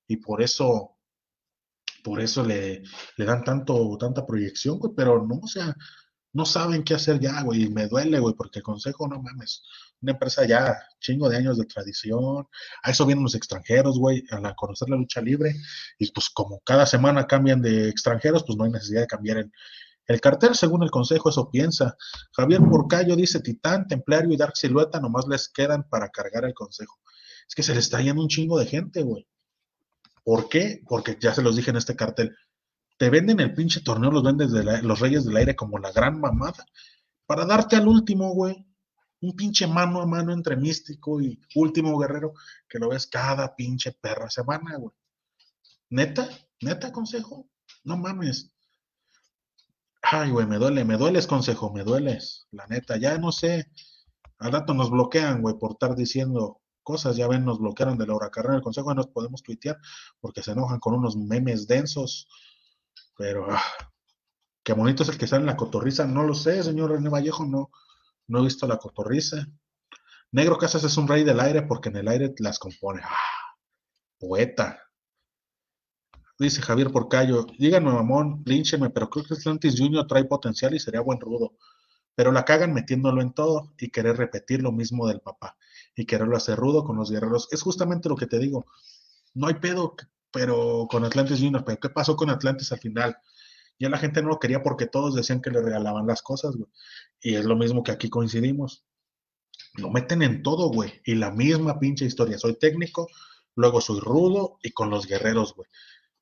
[0.07, 0.95] Y por eso,
[2.03, 2.83] por eso le,
[3.17, 4.93] le dan tanto, tanta proyección, güey.
[4.95, 5.75] Pero no, o sea,
[6.31, 7.63] no saben qué hacer ya, güey.
[7.63, 9.63] Y me duele, güey, porque el consejo, no mames
[10.01, 12.47] una empresa ya chingo de años de tradición.
[12.83, 15.55] A eso vienen los extranjeros, güey, a conocer la lucha libre.
[15.97, 19.51] Y pues como cada semana cambian de extranjeros, pues no hay necesidad de cambiar el,
[20.09, 21.95] el cartel, según el consejo, eso piensa.
[22.33, 26.99] Javier Porcayo dice, Titán, Templario y Dark Silueta nomás les quedan para cargar el consejo.
[27.47, 29.27] Es que se les está yendo un chingo de gente, güey.
[30.23, 30.81] ¿Por qué?
[30.87, 32.35] Porque ya se los dije en este cartel.
[32.97, 36.19] Te venden el pinche torneo, los vendes de los Reyes del Aire como la gran
[36.19, 36.65] mamada.
[37.25, 38.65] Para darte al último, güey
[39.21, 42.33] un pinche mano a mano entre místico y último guerrero
[42.67, 44.95] que lo ves cada pinche perra semana, güey.
[45.89, 46.29] Neta,
[46.61, 47.49] neta, consejo.
[47.83, 48.51] No mames.
[50.11, 52.47] Ay, güey, me duele, me dueles, consejo, me dueles.
[52.51, 53.71] La neta, ya no sé.
[54.39, 57.15] Al rato nos bloquean, güey, por estar diciendo cosas.
[57.15, 59.77] Ya ven, nos bloquearon de la hora carrera del consejo, y nos podemos tuitear
[60.19, 62.27] porque se enojan con unos memes densos.
[63.17, 63.61] Pero, ah,
[64.63, 66.05] qué bonito es el que sale en la cotorriza.
[66.05, 67.69] No lo sé, señor René Vallejo, no
[68.29, 69.45] no he visto la cotorriza.
[70.31, 73.01] Negro Casas es un rey del aire porque en el aire las compone.
[73.03, 73.57] ¡Ah!
[74.19, 74.88] Poeta.
[76.39, 81.01] Dice Javier Porcayo, díganme mamón, línchenme, pero creo que Atlantis Junior trae potencial y sería
[81.01, 81.57] buen rudo.
[82.15, 85.57] Pero la cagan metiéndolo en todo y querer repetir lo mismo del papá
[85.97, 87.49] y quererlo hacer rudo con los guerreros.
[87.51, 88.65] Es justamente lo que te digo.
[89.33, 89.97] No hay pedo,
[90.31, 93.17] pero con Atlantis Junior, pero ¿qué pasó con Atlantis al final?
[93.77, 96.69] Ya la gente no lo quería porque todos decían que le regalaban las cosas, güey.
[97.21, 98.85] Y es lo mismo que aquí coincidimos.
[99.73, 101.01] Lo meten en todo, güey.
[101.03, 102.37] Y la misma pinche historia.
[102.37, 103.09] Soy técnico,
[103.55, 105.67] luego soy rudo y con los guerreros, güey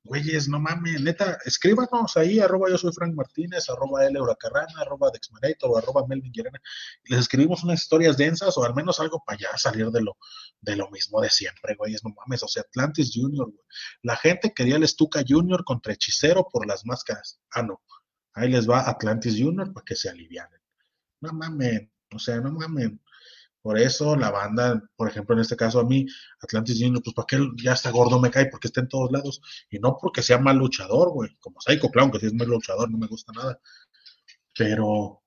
[0.08, 5.12] güeyes, no mames, neta, escríbanos ahí, arroba yo soy Frank Martínez, arroba L Huracarrana, arroba
[5.12, 9.58] Dexmanator arroba Melvin y les escribimos unas historias densas o al menos algo para ya
[9.58, 10.18] salir de lo,
[10.62, 13.66] de lo mismo de siempre, güeyes, no mames, o sea, Atlantis Junior, güey.
[14.02, 17.40] La gente quería el Stuka Junior contra Hechicero por las máscaras.
[17.52, 17.82] Ah, no,
[18.34, 20.60] ahí les va Atlantis Junior para que se alivianen.
[21.22, 22.92] No mames, o sea, no mames.
[23.68, 26.06] Por eso la banda, por ejemplo, en este caso a mí,
[26.42, 29.42] Atlantis Junior, pues para qué ya está gordo me cae, porque está en todos lados.
[29.70, 31.36] Y no porque sea mal luchador, güey.
[31.42, 33.60] Como Psycho Clown, que si es mal luchador, no me gusta nada.
[34.58, 35.22] Pero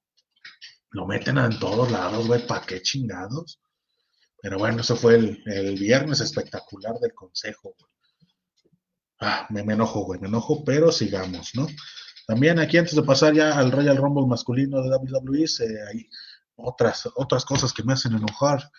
[0.89, 2.47] lo meten en todos lados, güey.
[2.47, 3.61] ¿Para qué chingados?
[4.41, 7.91] Pero bueno, eso fue el, viernes espectacular del consejo, güey.
[9.21, 11.67] Ah, me, enojo, güey, me enojo, pero sigamos, ¿no?
[12.27, 15.45] También aquí antes de pasar ya al Royal Rumble masculino de WWE,
[15.93, 16.09] ahí
[16.63, 18.71] otras, otras cosas que me hacen enojar.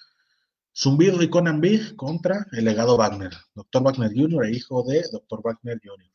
[0.73, 3.83] Zumbido y Conan Big contra el legado Wagner, Dr.
[3.83, 4.45] Wagner Jr.
[4.45, 5.41] e hijo de Dr.
[5.43, 6.11] Wagner Jr.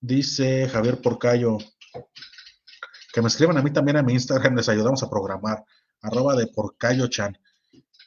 [0.00, 1.58] Dice Javier Porcayo,
[3.12, 5.64] que me escriban a mí también a mi Instagram, les ayudamos a programar,
[6.02, 7.36] arroba de Porcayo Chan.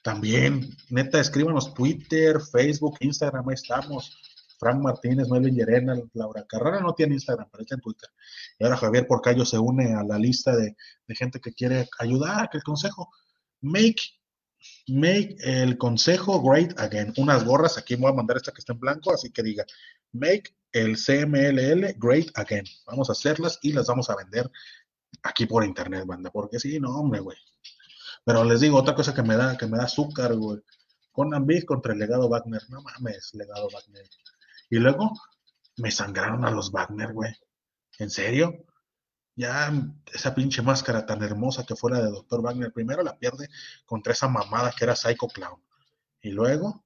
[0.02, 4.18] También, neta, escríbanos Twitter, Facebook, Instagram, ahí estamos.
[4.60, 8.10] Frank Martínez, Melvin Llerena, Laura Carrera no tiene Instagram, pero está en Twitter.
[8.60, 10.76] Y ahora Javier Porcayo se une a la lista de,
[11.10, 13.10] gente que quiere ayudar a que el consejo
[13.62, 14.02] make,
[14.88, 17.14] make el consejo great again.
[17.18, 19.66] Unas gorras, aquí voy a mandar esta que está en blanco, así que diga,
[20.12, 22.66] make el CMLL great again.
[22.86, 24.52] Vamos a hacerlas y las vamos a vender
[25.24, 27.38] aquí por internet, banda, porque sí, no, hombre, güey.
[28.26, 30.60] Pero les digo, otra cosa que me da, que me da azúcar, güey.
[31.12, 32.62] Conan Big contra el legado Wagner.
[32.70, 34.06] No mames, legado Wagner.
[34.70, 35.12] Y luego
[35.78, 37.34] me sangraron a los Wagner, güey.
[37.98, 38.66] ¿En serio?
[39.40, 39.72] ya
[40.14, 42.42] esa pinche máscara tan hermosa que fuera de Dr.
[42.42, 43.48] Wagner, primero la pierde
[43.86, 45.64] contra esa mamada que era Psycho Clown.
[46.22, 46.84] Y luego,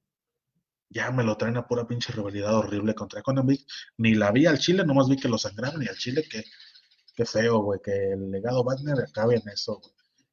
[0.88, 3.48] ya me lo traen a pura pinche rivalidad horrible contra Conan
[3.96, 7.58] Ni la vi al Chile, nomás vi que lo sangraron y al Chile que, feo,
[7.58, 9.80] güey, que el legado Wagner acabe en eso.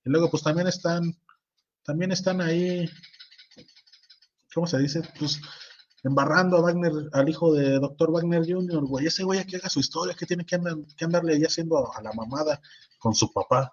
[0.06, 1.18] Y luego, pues también están,
[1.82, 2.88] también están ahí,
[4.54, 5.02] ¿cómo se dice?
[5.18, 5.42] Pues
[6.04, 8.12] embarrando a Wagner, al hijo de Dr.
[8.12, 9.06] Wagner Jr., güey.
[9.06, 10.56] Ese güey que haga su historia, que tiene que,
[11.04, 12.62] andarle ahí haciendo a la mamada
[13.00, 13.72] con su papá,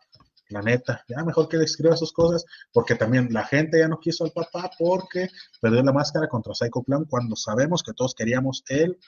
[0.48, 1.04] la neta.
[1.08, 4.32] Ya mejor que le escriba sus cosas, porque también la gente ya no quiso al
[4.32, 5.28] papá porque
[5.60, 8.98] perdió la máscara contra Psycho Clown cuando sabemos que todos queríamos el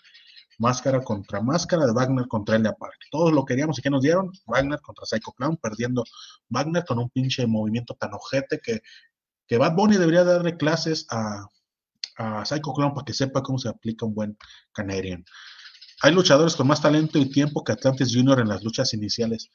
[0.59, 2.99] máscara contra máscara de Wagner contra Elia Park.
[3.11, 4.31] Todos lo queríamos y ¿qué nos dieron?
[4.47, 6.05] Wagner contra Psycho Clown, perdiendo
[6.51, 8.81] Wagner con un pinche movimiento tan ojete que,
[9.47, 11.47] que Bad Bunny debería darle clases a
[12.21, 14.37] a Psycho Clown para que sepa cómo se aplica un buen
[14.73, 15.25] Canadian.
[16.03, 19.51] Hay luchadores con más talento y tiempo que Atlantis Junior en las luchas iniciales.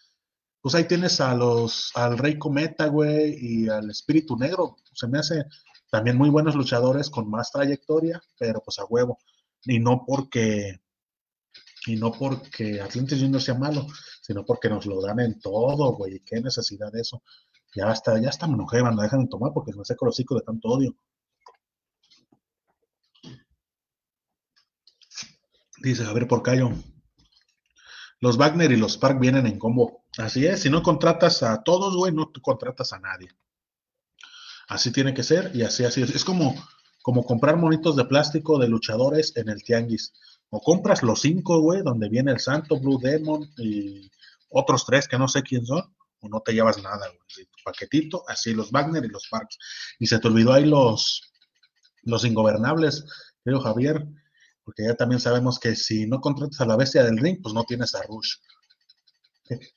[0.62, 4.78] Pues ahí tienes a los, al Rey Cometa, güey, y al Espíritu Negro.
[4.94, 5.46] Se me hace
[5.92, 9.20] también muy buenos luchadores con más trayectoria, pero pues a huevo.
[9.64, 10.82] Y no porque,
[11.86, 13.86] y no porque Atlantis Junior sea malo,
[14.22, 16.20] sino porque nos lo dan en todo, güey.
[16.26, 17.22] ¿Qué necesidad de eso?
[17.76, 20.36] Ya está, ya está me enojé, banda, dejan de tomar porque me seco los hocico
[20.36, 20.96] de tanto odio.
[25.86, 26.72] Dice Javier Porcayo.
[28.20, 30.04] Los Wagner y los Park vienen en combo.
[30.18, 33.30] Así es, si no contratas a todos, güey, no contratas a nadie.
[34.68, 36.10] Así tiene que ser y así, así es.
[36.10, 36.56] Es como,
[37.04, 40.12] como comprar monitos de plástico de luchadores en el tianguis.
[40.50, 44.10] O compras los cinco, güey, donde viene el Santo, Blue Demon y
[44.50, 45.84] otros tres que no sé quién son,
[46.20, 47.46] o no te llevas nada, güey.
[47.46, 49.60] Tu paquetito, así los Wagner y los Parks.
[50.00, 51.32] Y se te olvidó ahí los,
[52.02, 53.06] los ingobernables,
[53.44, 54.08] creo Javier
[54.66, 57.64] porque ya también sabemos que si no contratas a la bestia del ring, pues no
[57.64, 58.38] tienes a Rush.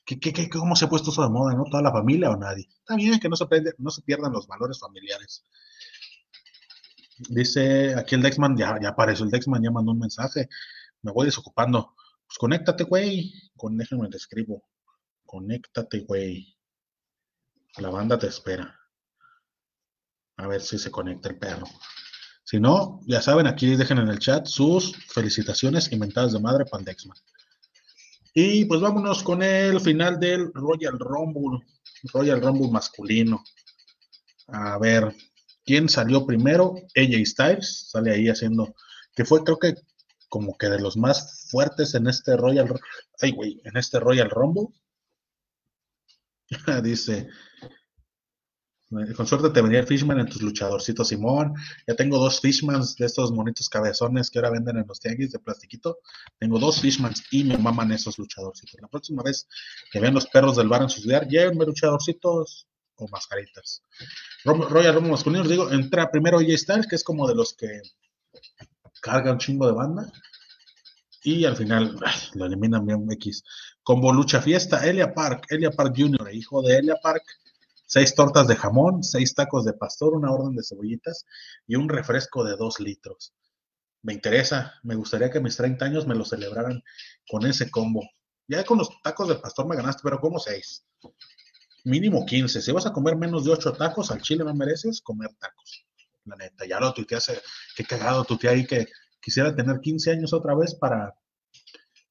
[0.03, 1.63] ¿Qué, cómo se ha puesto eso de moda, no?
[1.65, 2.67] ¿Toda la familia o nadie?
[2.79, 5.45] Está bien que no se, pierdan los valores familiares.
[7.29, 10.49] Dice aquí el Dexman, ya, ya apareció el Dexman, ya mandó un mensaje.
[11.03, 11.95] Me voy desocupando.
[12.25, 13.31] Pues conéctate, güey.
[13.61, 14.63] Déjenme te escribo.
[15.23, 16.57] Conéctate, güey.
[17.77, 18.75] La banda te espera.
[20.37, 21.67] A ver si se conecta el perro.
[22.49, 27.15] Si no, ya saben, aquí dejen en el chat sus felicitaciones inventadas de madre Pandexman.
[28.33, 31.63] Y pues vámonos con el final del Royal Rumble,
[32.11, 33.43] Royal Rumble masculino.
[34.47, 35.15] A ver,
[35.63, 36.73] ¿quién salió primero?
[36.95, 38.73] AJ Styles, sale ahí haciendo,
[39.15, 39.75] que fue creo que
[40.27, 42.67] como que de los más fuertes en este Royal,
[43.21, 44.69] ay güey, en este Royal Rumble.
[46.81, 47.29] Dice,
[49.15, 51.53] con suerte te venía el Fishman en tus luchadorcitos, Simón.
[51.87, 55.39] Ya tengo dos Fishmans de estos monitos cabezones que ahora venden en los tianguis de
[55.39, 55.99] plastiquito.
[56.39, 58.81] Tengo dos Fishmans y me maman esos luchadorcitos.
[58.81, 59.47] La próxima vez
[59.91, 63.83] que vean los perros del bar en su ciudad, llévenme luchadorcitos o mascaritas.
[64.43, 67.81] Royal Rumble masculino, digo, entra primero AJ Styles, que es como de los que
[69.01, 70.11] carga un chingo de banda.
[71.21, 71.99] Y al final
[72.33, 73.43] lo eliminan bien X.
[73.83, 77.23] Combo Lucha Fiesta, Elia Park, Elia Park Jr., hijo de Elia Park
[77.89, 81.25] seis tortas de jamón, seis tacos de pastor, una orden de cebollitas
[81.65, 83.33] y un refresco de dos litros.
[84.03, 86.83] Me interesa, me gustaría que mis 30 años me lo celebraran
[87.27, 88.07] con ese combo.
[88.47, 90.85] Ya con los tacos de pastor me ganaste, pero como seis.
[91.83, 92.61] Mínimo 15.
[92.61, 95.87] Si vas a comer menos de ocho tacos, al chile no mereces comer tacos.
[96.25, 97.41] La neta, ya lo hace,
[97.75, 98.87] qué cagado tuiteé ahí que
[99.19, 101.15] quisiera tener 15 años otra vez para,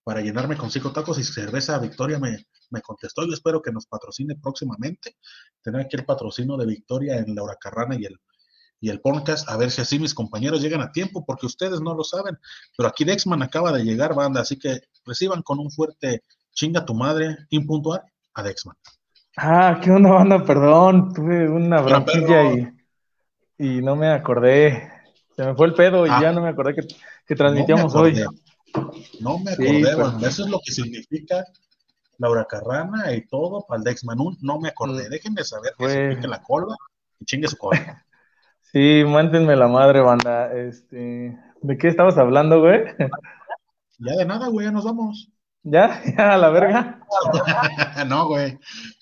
[0.03, 3.27] para llenarme con cinco tacos y cerveza Victoria me, me contestó.
[3.27, 5.17] Yo espero que nos patrocine próximamente.
[5.63, 8.19] Tener aquí el patrocino de Victoria en Laura Carrana y el,
[8.81, 11.95] y el podcast, a ver si así mis compañeros llegan a tiempo, porque ustedes no
[11.95, 12.39] lo saben.
[12.77, 16.95] Pero aquí Dexman acaba de llegar, banda, así que reciban con un fuerte chinga tu
[16.95, 18.03] madre impuntual
[18.35, 18.77] a Dexman.
[19.37, 20.45] Ah, ¿qué onda, banda?
[20.45, 22.69] Perdón, tuve una bronquilla y,
[23.59, 24.91] y no me acordé.
[25.37, 26.19] Se me fue el pedo y ah.
[26.21, 26.83] ya no me acordé que,
[27.27, 28.25] que transmitíamos hoy.
[29.21, 30.33] No me acordé, pues.
[30.33, 31.45] eso es lo que significa
[32.19, 35.07] Laura Carrana y todo, para el Dex Manun, no me acordé.
[35.07, 35.11] Mm.
[35.11, 36.77] Déjenme saber que se pique la cola
[37.19, 38.05] y chingue su cola.
[38.71, 40.53] Sí, mántenme la madre, banda.
[40.53, 42.83] Este, ¿de qué estabas hablando, güey?
[43.99, 45.29] Ya de nada, güey, ya nos vamos.
[45.63, 46.03] ¿Ya?
[46.17, 47.01] ¿Ya a la verga?
[48.07, 48.59] no, güey.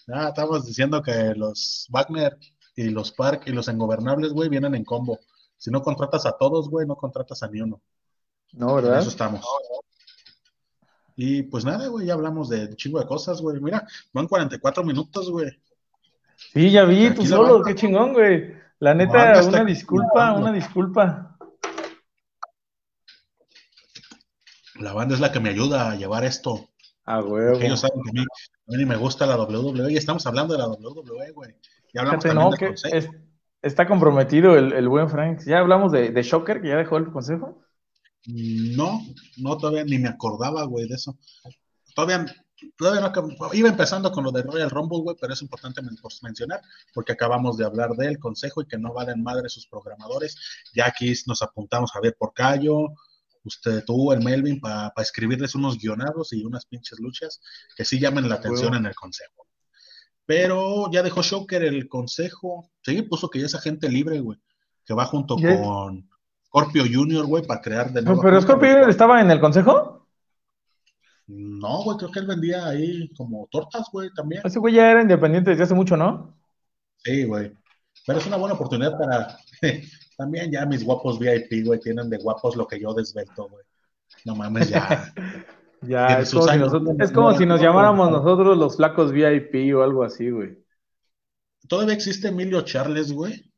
[0.06, 2.38] Ya estamos diciendo que los Wagner
[2.76, 5.18] y los Park y los Engobernables, güey, vienen en combo.
[5.58, 7.82] Si no contratas a todos, güey, no contratas a ni uno.
[8.52, 9.00] No, ¿verdad?
[9.00, 9.44] eso estamos.
[11.16, 13.58] Y pues nada, güey, ya hablamos de chingo de cosas, güey.
[13.60, 15.50] Mira, van 44 minutos, güey.
[16.52, 18.54] Sí, ya vi, tú solo, qué chingón, güey.
[18.80, 21.36] La neta, una disculpa, una disculpa.
[24.78, 26.68] La banda es la que me ayuda a llevar esto
[27.06, 27.58] A huevo.
[27.60, 30.58] ellos saben que a mí, a mí me gusta la WWE y estamos hablando de
[30.58, 31.54] la WWE, güey.
[31.94, 32.94] Ya hablamos Fíjate, también no, del que consejo.
[32.96, 33.10] es-
[33.62, 35.40] está comprometido el, el buen Frank.
[35.46, 37.62] Ya hablamos de, de Shocker, que ya dejó el consejo.
[38.26, 39.00] No,
[39.36, 41.16] no, todavía ni me acordaba, güey, de eso.
[41.94, 42.26] Todavía,
[42.76, 46.12] todavía no iba empezando con lo de Royal Rumble, güey, pero es importante men- por
[46.22, 46.60] mencionar
[46.92, 50.36] porque acabamos de hablar del consejo y que no valen madre sus programadores.
[50.74, 52.88] Ya aquí nos apuntamos a ver Porcayo,
[53.44, 57.40] usted, tú, el Melvin, para escribirles unos guionados y unas pinches luchas
[57.76, 59.46] que sí llamen la atención en el consejo.
[60.26, 62.68] Pero ya dejó Shocker el consejo.
[62.82, 64.38] Sí, puso que ya es agente libre, güey,
[64.84, 66.10] que va junto Ya- con
[66.56, 68.22] Scorpio Junior, güey, para crear de Pero, nuevo.
[68.22, 70.06] pero Scorpio Junior estaba en el consejo.
[71.26, 74.40] No, güey, creo que él vendía ahí como tortas, güey, también.
[74.44, 76.34] Ese güey ya era independiente desde hace mucho, ¿no?
[76.98, 77.52] Sí, güey.
[78.06, 79.36] Pero es una buena oportunidad para.
[80.16, 83.62] También ya mis guapos VIP, güey, tienen de guapos lo que yo desvelto, güey.
[84.24, 85.12] No mames, ya.
[85.82, 89.82] Ya, es como, si nosotros, es como si nos llamáramos nosotros los flacos VIP o
[89.82, 90.58] algo así, güey.
[91.68, 93.52] Todavía existe Emilio Charles, güey.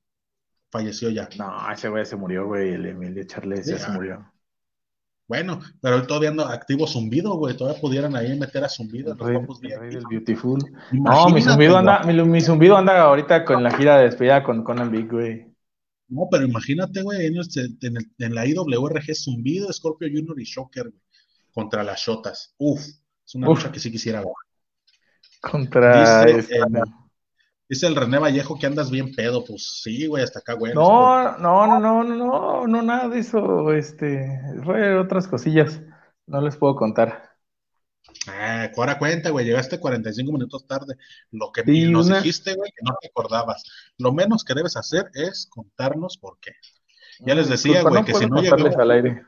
[0.70, 1.28] Falleció ya.
[1.38, 2.74] No, ese güey se murió, güey.
[2.74, 4.30] El Emilio Charles ya se murió.
[5.26, 7.54] Bueno, pero él todavía anda activo Zumbido, güey.
[7.56, 10.58] Todavía pudieran ahí meter a Zumbido El los el rey del Beautiful.
[10.92, 14.64] No, mi zumbido anda, mi, mi zumbido anda ahorita con la gira de despedida con
[14.64, 15.46] Conan Big, güey.
[16.08, 20.44] No, pero imagínate, güey, en, este- en el- en la IWRG Zumbido, Scorpio Junior y
[20.44, 21.02] Shocker, güey.
[21.52, 22.54] Contra las Shotas.
[22.56, 23.58] Uf, es una Uf.
[23.58, 24.28] lucha que sí quisiera ver.
[25.42, 26.62] Contra Dice, este, eh,
[27.68, 29.44] Dice el René Vallejo que andas bien pedo.
[29.44, 30.72] Pues sí, güey, hasta acá, güey.
[30.74, 35.80] No, no, no, no, no, no, no, nada de eso, este, fue otras cosillas,
[36.26, 37.28] no les puedo contar.
[38.26, 40.96] Ah, ahora cuenta, güey, llegaste 45 minutos tarde.
[41.30, 43.64] Lo que Sí, nos una- dijiste, güey, que no te acordabas.
[43.98, 46.52] Lo menos que debes hacer es contarnos por qué.
[47.20, 49.22] Ya les decía, Disculpa, güey, no que si no al aire.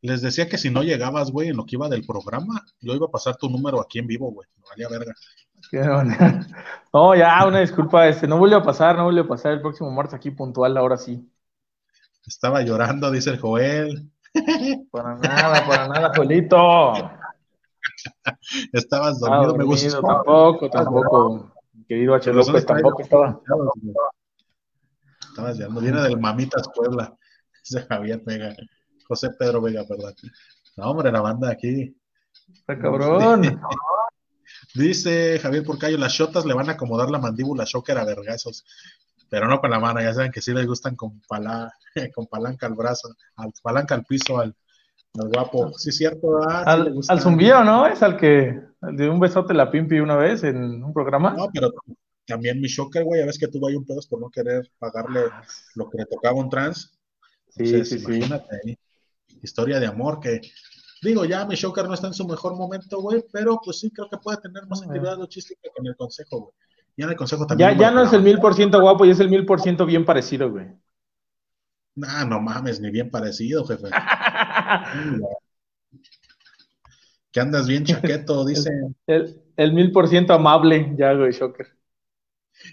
[0.00, 3.06] Les decía que si no llegabas, güey, en lo que iba del programa, yo iba
[3.06, 4.48] a pasar tu número aquí en vivo, güey.
[4.56, 5.14] Me valía verga.
[6.94, 9.90] No, ya, una disculpa, este, no vuelve a pasar, no vuelve a pasar el próximo
[9.90, 11.26] martes aquí puntual, ahora sí.
[12.26, 14.10] Estaba llorando, dice el Joel.
[14.90, 16.92] Para nada, para nada, Jolito.
[18.72, 20.02] Estabas Estaba dormido, me dormido, gustó.
[20.02, 21.52] tampoco, tampoco.
[21.72, 22.32] Mi querido H.
[22.32, 23.40] López tampoco estaba.
[25.30, 25.80] Estabas llorando.
[25.80, 27.16] Viene del Mamitas Puebla.
[27.64, 28.54] Dice Javier Vega.
[29.08, 30.14] José Pedro Vega, perdón.
[30.76, 31.96] No, hombre, la banda aquí.
[32.52, 33.60] Está cabrón.
[34.74, 38.64] Dice Javier Porcayo, las shotas le van a acomodar la mandíbula shocker a vergazos,
[39.28, 41.72] pero no con la mano, ya saben que sí les gustan con, pala,
[42.14, 44.54] con palanca al brazo, al, palanca al piso al,
[45.18, 45.72] al guapo.
[45.78, 47.86] Sí, cierto, ah, sí Al, al zumbido, ¿no?
[47.86, 51.34] Es al que de un besote la pimpi una vez en un programa.
[51.36, 51.72] No, pero
[52.26, 55.22] también mi shocker, güey, ya ves que tuvo ahí un pedo por no querer pagarle
[55.74, 56.98] lo que le tocaba a un trans.
[57.48, 58.04] Sí, Entonces, sí, sí.
[58.04, 58.78] imagínate ahí,
[59.42, 60.40] historia de amor que,
[61.02, 64.08] digo, ya mi shocker no está en su mejor momento, güey, pero pues sí creo
[64.08, 64.86] que puede tener más Ah.
[64.86, 66.52] actividad luchística que en el consejo, güey.
[66.96, 67.78] Ya en el consejo también.
[67.78, 70.04] Ya, no es el mil por ciento guapo, ya es el mil por ciento bien
[70.04, 70.66] parecido, güey.
[71.94, 73.88] Nah, no mames, ni bien parecido, jefe.
[77.30, 78.70] Que andas bien chaqueto, dice.
[79.06, 81.66] El, el mil por ciento amable, ya, güey, Shocker.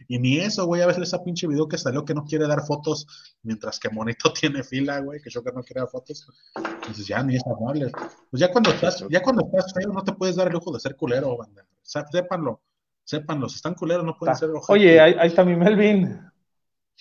[0.08, 2.66] Y ni eso, güey, a veces esa pinche video que salió que no quiere dar
[2.66, 3.08] fotos
[3.44, 6.28] mientras que Monito tiene fila, güey, que Shocker no quiere dar fotos.
[6.56, 7.92] Entonces ya ni es amable.
[8.30, 10.80] Pues ya cuando estás, ya cuando estás feo no te puedes dar el lujo de
[10.80, 11.64] ser culero, banda.
[11.64, 12.62] O sea, sépanlo,
[13.04, 13.50] sépanlo.
[13.50, 14.70] Si están culeros no pueden ser ojetes.
[14.70, 16.20] Oye, ahí, ahí está mi Melvin.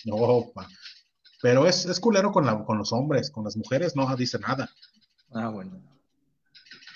[0.05, 0.67] No, pa.
[1.41, 4.69] Pero es, es culero con, la, con los hombres, con las mujeres no dice nada.
[5.31, 5.81] Ah, bueno.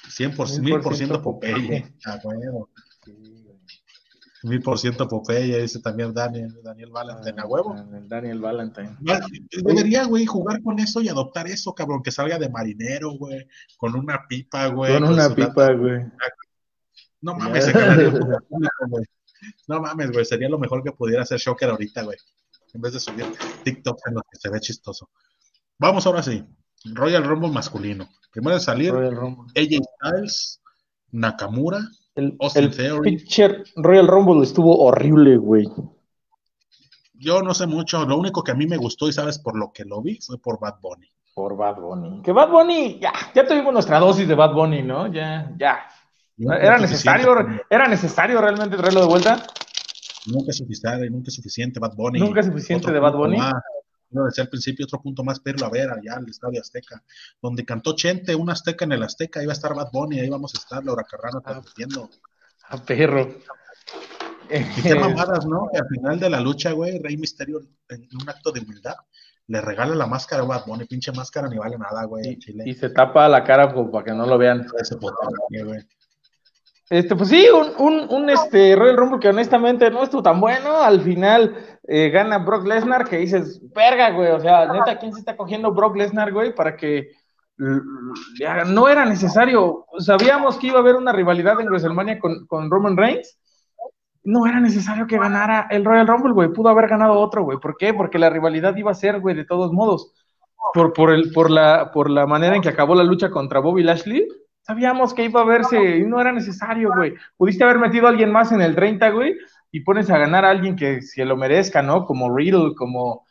[0.09, 1.93] 100%, Mil 1000% por ciento Popeye.
[4.43, 4.49] Ah.
[4.49, 7.75] Mil por ciento Popeye, dice también Daniel, Daniel Valentine, a huevo.
[7.93, 8.97] El Daniel Valentine.
[9.63, 13.95] Debería, güey, jugar con eso y adoptar eso, cabrón, que salga de marinero, güey, con
[13.95, 14.93] una pipa, güey.
[14.93, 16.01] Con una pipa, güey.
[17.21, 19.05] No mames, se güey.
[19.67, 22.17] No mames, güey, sería lo mejor que pudiera hacer Shocker ahorita, güey.
[22.73, 23.25] En vez de subir
[23.63, 25.09] TikTok en los que se ve chistoso.
[25.79, 26.43] Vamos ahora sí.
[26.85, 28.09] Royal Rumble masculino.
[28.31, 29.51] Primero en salir, Royal Rumble.
[29.55, 30.61] AJ Styles,
[31.11, 31.79] Nakamura,
[32.15, 33.17] El, Austin el Theory.
[33.17, 35.67] pitcher Royal Rumble estuvo horrible, güey.
[37.13, 39.71] Yo no sé mucho, lo único que a mí me gustó y sabes por lo
[39.71, 41.07] que lo vi fue por Bad Bunny.
[41.33, 42.21] Por Bad Bunny.
[42.21, 45.11] Que Bad Bunny, ya, ya tuvimos nuestra dosis de Bad Bunny, ¿no?
[45.11, 45.79] Ya, ya.
[46.37, 49.43] Nunca ¿Era es necesario, suficiente, era necesario realmente traerlo de vuelta?
[50.27, 52.19] Nunca es suficiente, nunca es suficiente Bad Bunny.
[52.19, 53.37] Nunca es suficiente Otro de Bad Bunny.
[53.37, 53.53] más.
[54.13, 57.03] Como decía al principio, otro punto más, pero a ver, allá al Estadio Azteca,
[57.41, 60.53] donde cantó Chente, un Azteca en el Azteca, iba a estar Bad Bunny, ahí vamos
[60.55, 62.09] a estar, Laura Carrano transmitiendo.
[62.69, 63.35] A perro.
[64.49, 65.69] Y qué mamadas, ¿no?
[65.71, 68.95] Que al final de la lucha, güey, Rey Misterio, en un acto de humildad,
[69.47, 72.89] le regala la máscara a Bad Bunny, pinche máscara ni vale nada, güey, Y, se
[72.89, 74.65] tapa la cara como para que no lo vean.
[74.79, 75.79] Ese güey.
[76.93, 80.79] Este, pues sí, un, un, un este, Royal Rumble que honestamente no estuvo tan bueno.
[80.79, 81.55] Al final
[81.87, 84.29] eh, gana Brock Lesnar, que dices, verga, güey.
[84.29, 86.53] O sea, neta, ¿quién se está cogiendo Brock Lesnar, güey?
[86.53, 87.09] Para que
[87.57, 89.87] no era necesario.
[89.97, 93.39] Sabíamos que iba a haber una rivalidad en WrestleMania con, con Roman Reigns.
[94.23, 96.49] No era necesario que ganara el Royal Rumble, güey.
[96.49, 97.57] Pudo haber ganado otro, güey.
[97.57, 97.95] ¿Por qué?
[97.95, 100.13] Porque la rivalidad iba a ser, güey, de todos modos.
[100.75, 103.81] Por, por, el, por, la, por la manera en que acabó la lucha contra Bobby
[103.81, 104.27] Lashley
[104.63, 107.13] Sabíamos que iba a verse y no era necesario, güey.
[107.35, 109.35] Pudiste haber metido a alguien más en el 30, güey,
[109.71, 112.05] y pones a ganar a alguien que se lo merezca, ¿no?
[112.05, 113.25] Como Riddle, como.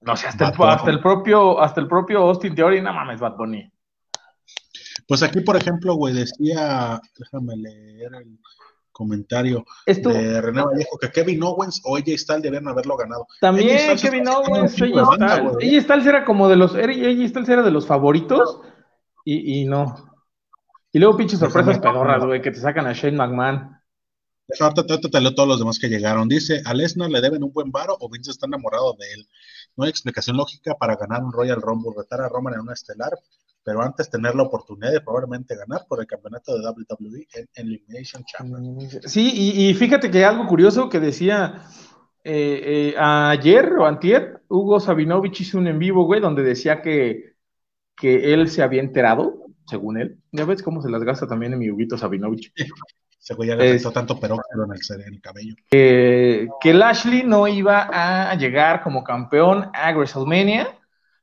[0.00, 3.36] No sé, hasta, el, hasta el, propio, hasta el propio Austin Theory, no mames, Bad
[3.36, 3.70] Bunny.
[5.06, 8.38] Pues aquí, por ejemplo, güey, decía, déjame leer el
[8.92, 13.26] comentario de René Vallejo, que Kevin Owens o AJ Styles debieron haberlo ganado.
[13.40, 15.56] También Kevin Owens, AJ Styles.
[15.56, 18.60] AJ Styles era como de los, AJ Styles era de los favoritos,
[19.24, 20.10] y, y no.
[20.92, 23.80] Y luego pinches sorpresas pedorras, güey, que te sacan a Shane McMahon.
[24.58, 26.28] Ahorita te leo todos los demás que llegaron.
[26.28, 29.28] Dice, a Lesnar le deben un buen varo o Vince está enamorado de él.
[29.76, 33.12] No hay explicación lógica para ganar un Royal Rumble, retar a Roman en una estelar,
[33.62, 38.24] pero antes tener la oportunidad de probablemente ganar por el campeonato de WWE en Elimination
[38.24, 38.60] Chamber.
[39.08, 41.62] Sí, y, fíjate que algo curioso que decía
[42.24, 47.29] eh, eh, ayer o antier, Hugo Sabinovich hizo un en vivo, güey, donde decía que
[48.00, 50.18] que él se había enterado, según él.
[50.32, 52.52] Ya ves cómo se las gasta también en mi Huguito Sabinovich.
[53.22, 55.54] Se ya le tanto peróxido en el, cabello.
[55.68, 60.78] que Lashley no iba a llegar como campeón a WrestleMania,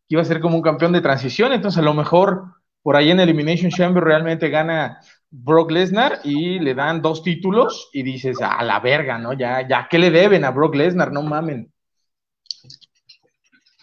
[0.08, 2.44] iba a ser como un campeón de transición, entonces a lo mejor
[2.84, 5.00] por ahí en Elimination Chamber realmente gana
[5.30, 9.34] Brock Lesnar y le dan dos títulos y dices, a la verga, ¿no?
[9.34, 11.12] Ya, ya, ¿qué le deben a Brock Lesnar?
[11.12, 11.74] No mamen.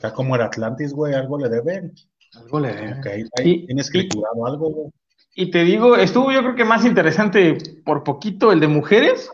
[0.00, 1.94] Ya como el Atlantis, güey, algo le deben.
[2.36, 3.00] Algo le
[3.44, 4.08] y, tienes que
[4.46, 4.92] algo.
[5.34, 9.30] Y te digo, estuvo yo creo que más interesante por poquito el de mujeres.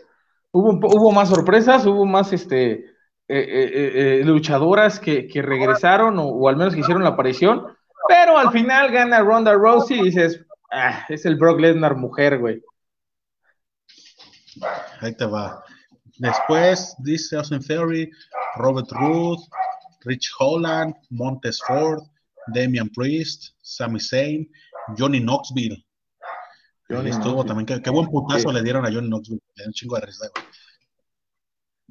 [0.51, 2.91] Hubo, hubo más sorpresas, hubo más este
[3.33, 7.65] eh, eh, eh, luchadoras que, regresaron o, al menos que hicieron la aparición.
[8.09, 12.61] Pero al final gana Ronda Rousey y dices, ah, es el Brock Lesnar mujer, güey.
[14.99, 15.63] Ahí te va.
[16.17, 18.11] Después dice Austin Theory,
[18.55, 19.39] Robert Root,
[20.01, 22.03] Rich Holland, Montes Ford,
[22.47, 24.49] Damian Priest, Sami Zayn,
[24.97, 25.85] Johnny Knoxville.
[26.89, 30.05] Johnny estuvo también, qué, buen putazo le dieron a Johnny Knoxville, le un chingo de
[30.05, 30.29] risa,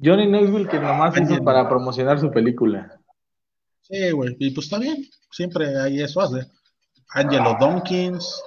[0.03, 2.99] Johnny Knoxville que nomás hizo para promocionar su película.
[3.81, 6.47] Sí, güey, y pues está bien, siempre hay eso hace.
[7.13, 8.41] Angelo Donkins,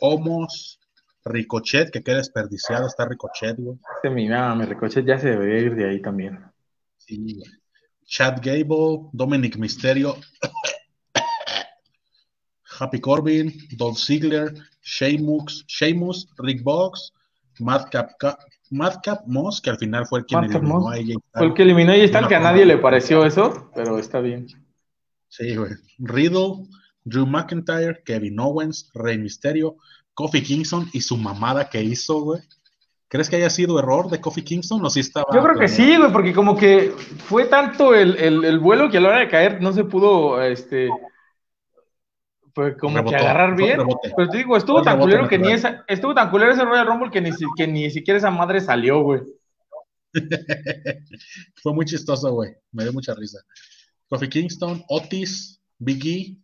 [0.00, 0.78] Homos,
[1.24, 3.78] Ricochet, que queda desperdiciado, está Ricochet, güey.
[3.96, 6.44] Este mi mi Ricochet ya se debería ir de ahí también.
[6.98, 7.50] Sí, güey.
[8.06, 10.16] Chad Gable, Dominic Misterio,
[12.78, 17.12] Happy Corbin, Dolph Ziggler, Sheamus, Sheamus Rick Box,
[17.58, 18.10] Madcap,
[18.70, 21.14] Madcap Moss, que al final fue el que eliminó a ella.
[21.32, 24.48] Fue el que eliminó a ella, que a nadie le pareció eso, pero está bien.
[25.28, 25.72] Sí, güey.
[25.98, 26.66] Riddle,
[27.04, 29.76] Drew McIntyre, Kevin Owens, Rey Mysterio,
[30.14, 32.40] Kofi Kingston y su mamada que hizo, güey.
[33.08, 35.26] ¿Crees que haya sido error de Kofi Kingston o sí estaba?
[35.32, 36.92] Yo creo que sí, güey, porque como que
[37.26, 40.42] fue tanto el, el, el, vuelo que a la hora de caer no se pudo,
[40.42, 40.88] este,
[42.54, 43.80] pues como que agarrar bien.
[44.16, 47.10] Pero te digo, estuvo tan culero que ni esa, estuvo tan culero ese Royal Rumble
[47.10, 49.22] que ni, que ni siquiera esa madre salió, güey.
[51.62, 52.54] Fue muy chistoso, güey.
[52.70, 53.40] Me dio mucha risa.
[54.08, 56.36] Kofi Kingston, Otis, Biggie,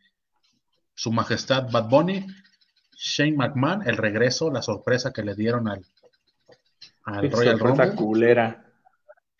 [0.94, 2.26] Su Majestad Bad Bunny,
[2.96, 5.86] Shane McMahon, el regreso, la sorpresa que le dieron al,
[7.04, 7.94] al Royal Rumble.
[7.94, 8.66] culera.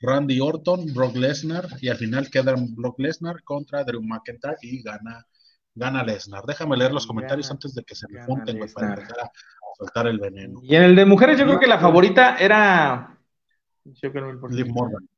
[0.00, 5.26] Randy Orton, Brock Lesnar, y al final queda Brock Lesnar contra Drew McIntyre y gana
[5.74, 6.44] gana Lesnar.
[6.44, 9.30] Déjame leer los comentarios antes de que se me junten, para empezar a
[9.78, 10.60] soltar el veneno.
[10.62, 13.18] Y en el de mujeres, yo creo que la favorita era.
[13.84, 15.08] Liv Morgan.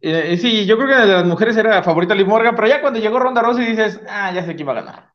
[0.00, 2.54] Eh, sí, yo creo que en el de las mujeres era la favorita Liv Morgan,
[2.54, 5.12] pero ya cuando llegó Ronda Rousey dices, ah, ya sé quién va a ganar.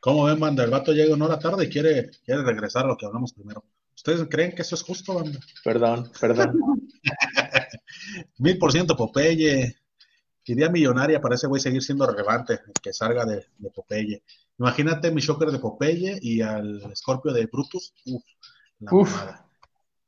[0.00, 0.64] ¿Cómo ven, banda?
[0.64, 3.64] El vato llega una hora tarde y quiere, quiere regresar a lo que hablamos primero.
[3.94, 5.38] ¿Ustedes creen que eso es justo, banda?
[5.64, 6.60] Perdón, perdón.
[8.38, 9.74] Mil por ciento Popeye.
[10.46, 14.22] Idea millonaria para ese güey seguir siendo relevante, que salga de, Popeye.
[14.58, 17.94] Imagínate mi shocker de Popeye y al Scorpio de Brutus.
[18.06, 18.22] Uf,
[18.80, 19.22] la Uf.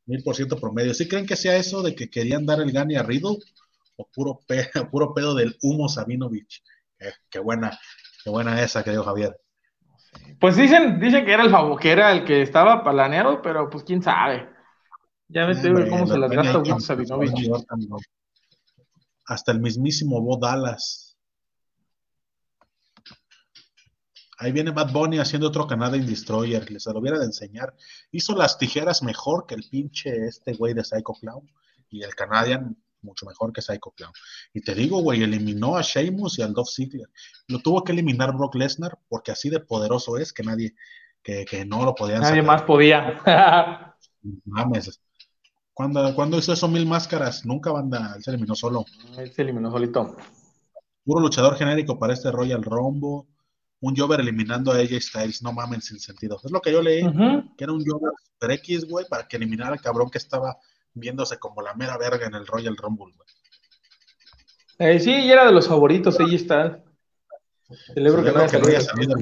[0.05, 0.95] Mil por ciento promedio.
[0.95, 3.39] ¿Sí creen que sea eso de que querían dar el gane a Riddle?
[3.97, 4.41] ¿O puro,
[4.91, 6.63] puro pedo del humo Sabinovich?
[6.99, 7.77] Eh, qué buena,
[8.23, 9.41] qué buena esa que dio Javier.
[10.39, 13.85] Pues dicen, dicen que era el favor, que era el que estaba planeado, pero pues
[13.85, 14.49] quién sabe.
[15.29, 15.59] Ya ves
[15.89, 17.51] cómo se las gasta Sabinovich
[19.27, 21.17] hasta el mismísimo Bo Dallas.
[24.39, 27.75] Ahí viene Bad Bunny haciendo otro Canadian Destroyer, les lo hubiera de enseñar.
[28.11, 31.51] Hizo las tijeras mejor que el pinche este güey de Psycho Clown
[31.89, 34.13] y el Canadian mucho mejor que Psycho Clown.
[34.53, 37.09] Y te digo, güey, eliminó a Sheamus y al Dolph Ziggler.
[37.49, 40.75] Lo tuvo que eliminar Brock Lesnar porque así de poderoso es que nadie,
[41.23, 43.23] que, que no lo podían Nadie más podía.
[44.45, 45.01] Mames.
[45.77, 48.87] Cuando, cuando hizo eso mil máscaras, nunca banda, él se eliminó solo.
[49.19, 50.17] Él se eliminó solito.
[51.05, 53.29] Puro luchador genérico para este Royal Rumble.
[53.81, 56.41] Un Jover eliminando a AJ Styles, no mamen sin sentido.
[56.43, 57.03] Es lo que yo leí,
[57.59, 60.57] que era un Jover Super X, güey, para que eliminara al cabrón que estaba
[60.95, 63.29] viéndose como la mera verga en el Royal Rumble, güey.
[64.79, 66.77] Eh, sí, y era de los favoritos, AJ Styles.
[67.93, 69.15] Celebro que no haya salido.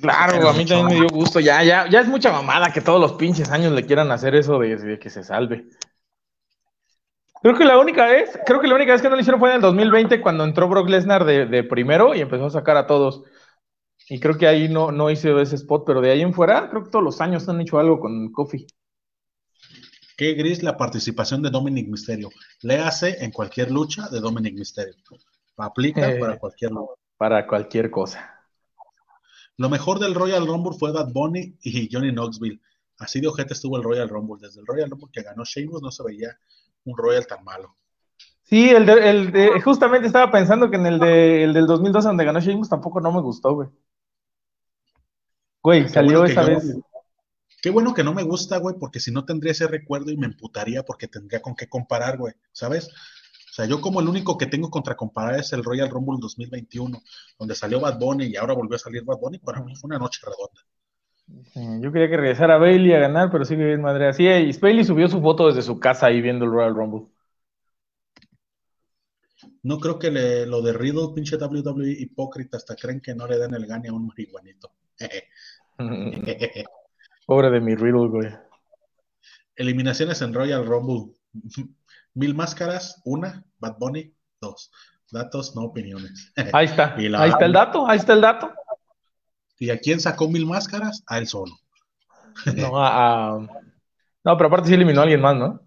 [0.00, 1.40] Claro, a mí también me dio gusto.
[1.40, 4.58] Ya, ya, ya es mucha mamada que todos los pinches años le quieran hacer eso
[4.58, 5.66] de, que se salve.
[7.42, 9.50] Creo que la única vez, creo que la única vez que no lo hicieron fue
[9.50, 13.22] en el 2020 cuando entró Brock Lesnar de, primero y empezó a sacar a todos.
[14.08, 16.84] Y creo que ahí no, no hice ese spot, pero de ahí en fuera, creo
[16.84, 18.66] que todos los años han hecho algo con Kofi.
[20.16, 22.30] Qué gris la participación de Dominic Mysterio.
[22.62, 24.94] Le hace en cualquier lucha de Dominic Mysterio.
[25.58, 26.70] Aplica eh, para cualquier.
[27.18, 28.35] Para cualquier cosa.
[29.58, 32.60] Lo mejor del Royal Rumble fue Bad Bunny y Johnny Knoxville.
[32.98, 34.36] Así de ojete estuvo el Royal Rumble.
[34.40, 36.38] Desde el Royal Rumble que ganó Sheamus no se veía
[36.84, 37.76] un Royal tan malo.
[38.42, 42.08] Sí, el de, el de, justamente estaba pensando que en el, de, el del 2012
[42.08, 43.68] donde ganó Sheamus tampoco no me gustó, güey.
[45.62, 46.76] Güey, salió esa vez.
[47.60, 50.26] qué bueno que no me gusta, güey, porque si no tendría ese recuerdo y me
[50.26, 52.88] emputaría porque tendría con qué comparar, güey, ¿sabes?
[53.56, 57.00] O sea, yo como el único que tengo contra comparar es el Royal Rumble 2021,
[57.38, 59.98] donde salió Bad Bunny y ahora volvió a salir Bad Bunny, para mí fue una
[59.98, 61.80] noche redonda.
[61.82, 64.08] yo quería que regresara Bailey a ganar, pero sigue bien madre.
[64.08, 67.06] Así, y Bailey subió su foto desde su casa ahí viendo el Royal Rumble.
[69.62, 73.38] No creo que le, lo de Riddle, pinche WWE hipócrita, hasta creen que no le
[73.38, 74.70] den el gane a un marihuanito.
[77.26, 78.28] Pobre de mi Riddle, güey.
[79.54, 81.14] Eliminaciones en Royal Rumble.
[82.14, 84.70] Mil máscaras, una, Bad Bunny, dos.
[85.12, 86.32] Datos, no opiniones.
[86.52, 86.94] Ahí está.
[86.96, 88.52] ahí está el dato, ahí está el dato.
[89.58, 91.02] ¿Y a quién sacó mil máscaras?
[91.06, 91.54] A él solo.
[92.56, 93.38] no, a,
[94.24, 95.60] no, pero aparte sí eliminó a alguien más, ¿no?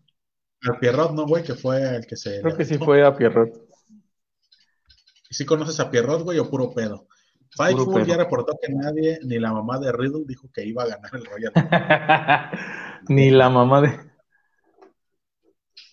[0.70, 1.44] A Pierrot, ¿no, güey?
[1.44, 2.42] Que fue el que se.
[2.42, 3.50] Creo que sí fue a Pierrot.
[5.30, 7.08] ¿Y si conoces a Pierrot, güey, o puro pedo?
[7.52, 11.12] Fightful ya reportó que nadie, ni la mamá de Riddle, dijo que iba a ganar
[11.14, 11.54] el Royal.
[13.08, 14.09] ni la mamá de.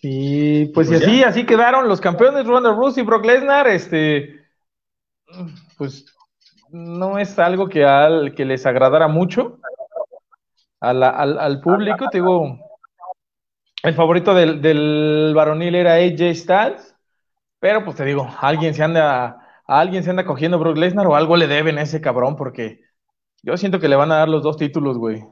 [0.01, 4.41] Y pues, pues, y así, así quedaron los campeones Ronda Rousey y Brock Lesnar, este,
[5.77, 6.05] pues
[6.69, 9.59] no es algo que, al, que les agradara mucho
[10.79, 12.59] al, público, te digo,
[13.83, 16.95] el favorito del, del, varonil era AJ Styles,
[17.59, 21.35] pero pues te digo, alguien se anda, alguien se anda cogiendo Brock Lesnar o algo
[21.35, 22.81] le deben a ese cabrón, porque
[23.41, 25.23] yo siento que le van a dar los dos títulos, güey.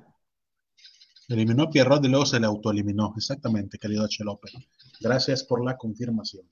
[1.27, 3.13] Eliminó a Pierrot y luego se le autoeliminó.
[3.17, 4.23] Exactamente, querido H.
[4.23, 4.53] López.
[4.99, 6.47] Gracias por la confirmación.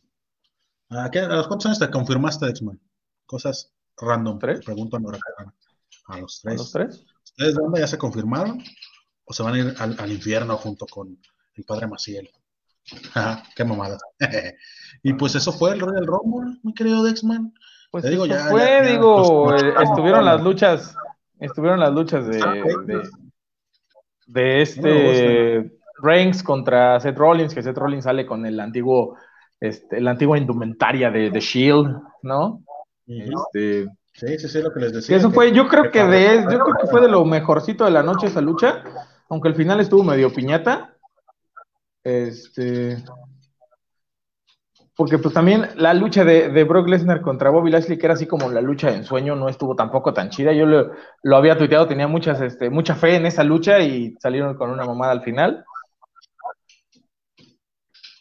[0.90, 2.80] ¿A, qué, los cuántos años te confirmaste, X-Men?
[3.26, 4.40] Cosas random.
[4.40, 4.62] ¿Tres?
[4.66, 5.20] pregunto a Nora
[6.08, 6.54] A los tres.
[6.54, 7.06] ¿A los tres?
[7.24, 8.64] ¿Ustedes de dónde ya se confirmaron?
[9.26, 11.18] ¿O se van a ir al, infierno junto con
[11.56, 12.30] el padre Maciel?
[13.56, 13.98] qué mamada.
[15.04, 17.54] y pues eso fue el Royal Rumble, mi querido Dexman.
[17.92, 20.96] Pues digo, ya, fue, digo, eh, estuvieron las luchas,
[21.40, 23.04] estuvieron las luchas de de
[24.28, 25.72] este
[26.02, 29.18] Reigns contra Seth Rollins, que Seth Rollins sale con el antiguo,
[29.60, 32.62] este, la antigua indumentaria de, The Shield, ¿no?
[33.08, 35.18] Este, sí, sí, sí, lo que les decía.
[35.18, 38.04] Eso fue, yo creo que de, yo creo que fue de lo mejorcito de la
[38.04, 38.84] noche esa lucha,
[39.30, 40.96] aunque al final estuvo medio piñata.
[42.04, 42.98] Este,
[44.96, 48.52] porque pues también la lucha de, Brock Lesnar contra Bobby Lashley, que era así como
[48.52, 50.54] la lucha de ensueño, no estuvo tampoco tan chida.
[50.54, 54.70] Yo lo, había tuiteado, tenía muchas, este, mucha fe en esa lucha y salieron con
[54.70, 55.66] una mamada al final.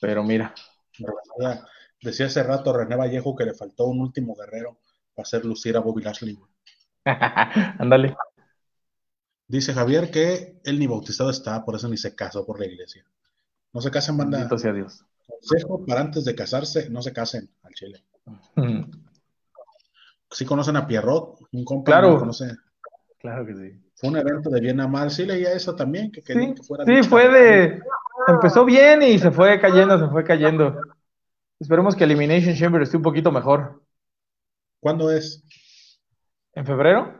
[0.00, 0.54] Pero mira.
[2.00, 4.78] Decía, hace rato René Vallejo que le faltó un último guerrero
[5.14, 6.38] para hacer lucir a Bobby Lashley.
[7.78, 8.16] Ándale.
[9.46, 13.04] Dice Javier que él ni bautizado está, por eso ni se casó por la iglesia.
[13.74, 14.38] No se casen, banda.
[14.38, 15.04] Bendito sea Dios.
[15.26, 18.04] Consejo para antes de casarse, no se casen al chile.
[20.30, 22.18] Sí conocen a Pierrot, un compañero claro.
[22.20, 22.56] conoce.
[23.18, 23.82] Claro que sí.
[23.94, 26.84] Fue un evento de bien a mal, sí leía eso también, que sí, que fuera
[26.84, 27.82] Sí, fue de...
[28.26, 30.76] Empezó bien y se fue cayendo, se fue cayendo.
[31.58, 33.82] Esperemos que Elimination Chamber esté un poquito mejor.
[34.80, 35.44] ¿Cuándo es?
[36.54, 37.14] ¿En febrero?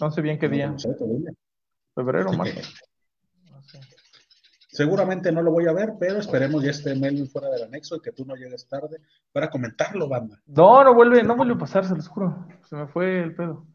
[0.00, 0.74] No sé bien qué día.
[1.94, 2.60] febrero, marzo.
[4.78, 8.00] Seguramente no lo voy a ver, pero esperemos ya esté Melvin fuera del anexo y
[8.00, 9.00] que tú no llegues tarde
[9.32, 10.40] para comentarlo, banda.
[10.46, 12.46] No, no vuelve, no vuelve a pasar, se los juro.
[12.70, 13.66] Se me fue el pedo.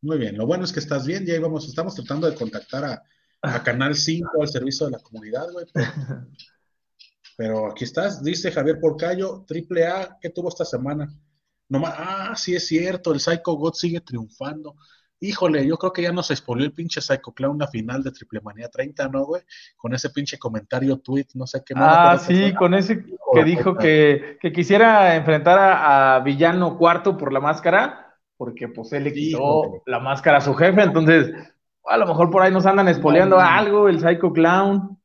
[0.00, 3.02] Muy bien, lo bueno es que estás bien, ya íbamos, estamos tratando de contactar a,
[3.42, 5.66] a Canal 5, al servicio de la comunidad, güey.
[7.36, 11.12] Pero, aquí estás, dice Javier Porcayo, triple A, ¿qué tuvo esta semana?
[11.68, 14.74] No ah, sí es cierto, el Psycho God sigue triunfando.
[15.24, 18.40] Híjole, yo creo que ya nos expolió el pinche Psycho Clown la final de Triple
[18.40, 19.40] Manía 30, ¿no, güey?
[19.76, 21.74] Con ese pinche comentario tweet, no sé qué.
[21.76, 28.18] Ah, sí, con ese que dijo que, quisiera enfrentar a, Villano Cuarto por la máscara,
[28.36, 31.32] porque pues él le quitó la máscara a su jefe, entonces
[31.84, 35.00] a lo mejor por ahí nos andan espoleando algo, el Psycho Clown.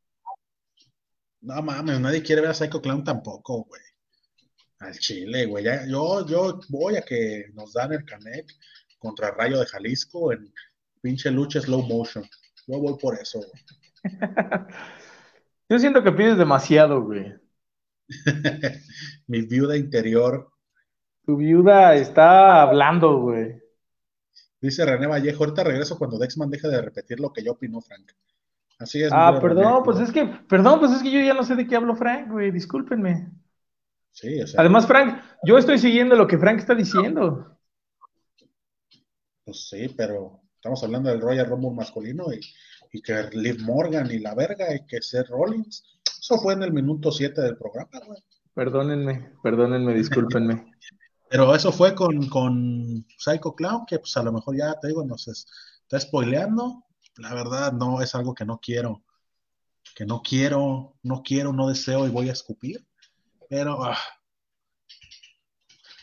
[1.42, 3.82] No mames, nadie quiere ver a Psycho Clown tampoco, güey.
[4.80, 5.64] Al Chile, güey.
[5.88, 8.46] yo, yo voy a que nos dan el Canek
[8.98, 10.52] contra Rayo de Jalisco en
[11.00, 12.24] pinche lucha slow motion.
[12.66, 13.40] Yo voy por eso,
[15.70, 17.34] Yo siento que pides demasiado, güey.
[19.26, 20.50] Mi viuda interior.
[21.26, 23.60] Tu viuda está hablando, güey.
[24.60, 28.12] Dice René Vallejo, ahorita regreso cuando Dexman deje de repetir lo que yo opino, Frank.
[28.78, 29.12] Así es.
[29.12, 31.76] Ah, perdón, pues es que, perdón, pues es que yo ya no sé de qué
[31.76, 33.30] hablo Frank, güey, discúlpenme.
[34.12, 37.57] Sí, o sea, Además, Frank, yo estoy siguiendo lo que Frank está diciendo.
[39.48, 44.34] Pues sí, pero estamos hablando del Royal Rumble masculino y, que Liv Morgan y la
[44.34, 45.82] verga y que Seth Rollins.
[46.20, 48.22] Eso fue en el minuto 7 del programa, güey.
[48.52, 50.70] Perdónenme, perdónenme, discúlpenme.
[51.30, 55.02] Pero eso fue con, con Psycho Clown, que pues a lo mejor ya te digo,
[55.02, 56.84] nos está spoileando.
[57.16, 59.02] La verdad, no es algo que no quiero.
[59.94, 62.86] Que no quiero, no quiero, no deseo y voy a escupir.
[63.48, 63.96] Pero ah,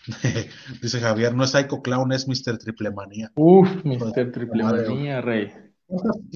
[0.81, 2.57] Dice Javier, no es Psycho Clown, es Mr.
[2.57, 3.31] Triplemanía.
[3.35, 4.31] Uf, Mr.
[4.31, 5.51] Triplemanía, rey.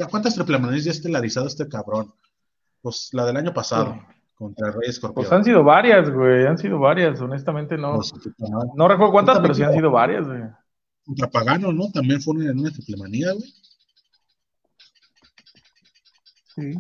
[0.10, 2.14] ¿Cuántas, Triplemanías ya estelarizado este cabrón?
[2.82, 4.00] Pues la del año pasado,
[4.36, 5.26] contra Rey Escorpión.
[5.26, 7.96] Pues han sido varias, güey, han sido varias, honestamente no.
[7.96, 8.14] Pues,
[8.76, 10.42] no recuerdo cuántas, pero sí han sido varias, güey.
[11.04, 11.92] Contra Pagano, ¿no?
[11.92, 13.54] También fue una, una Triplemanía, güey.
[16.56, 16.74] Sí.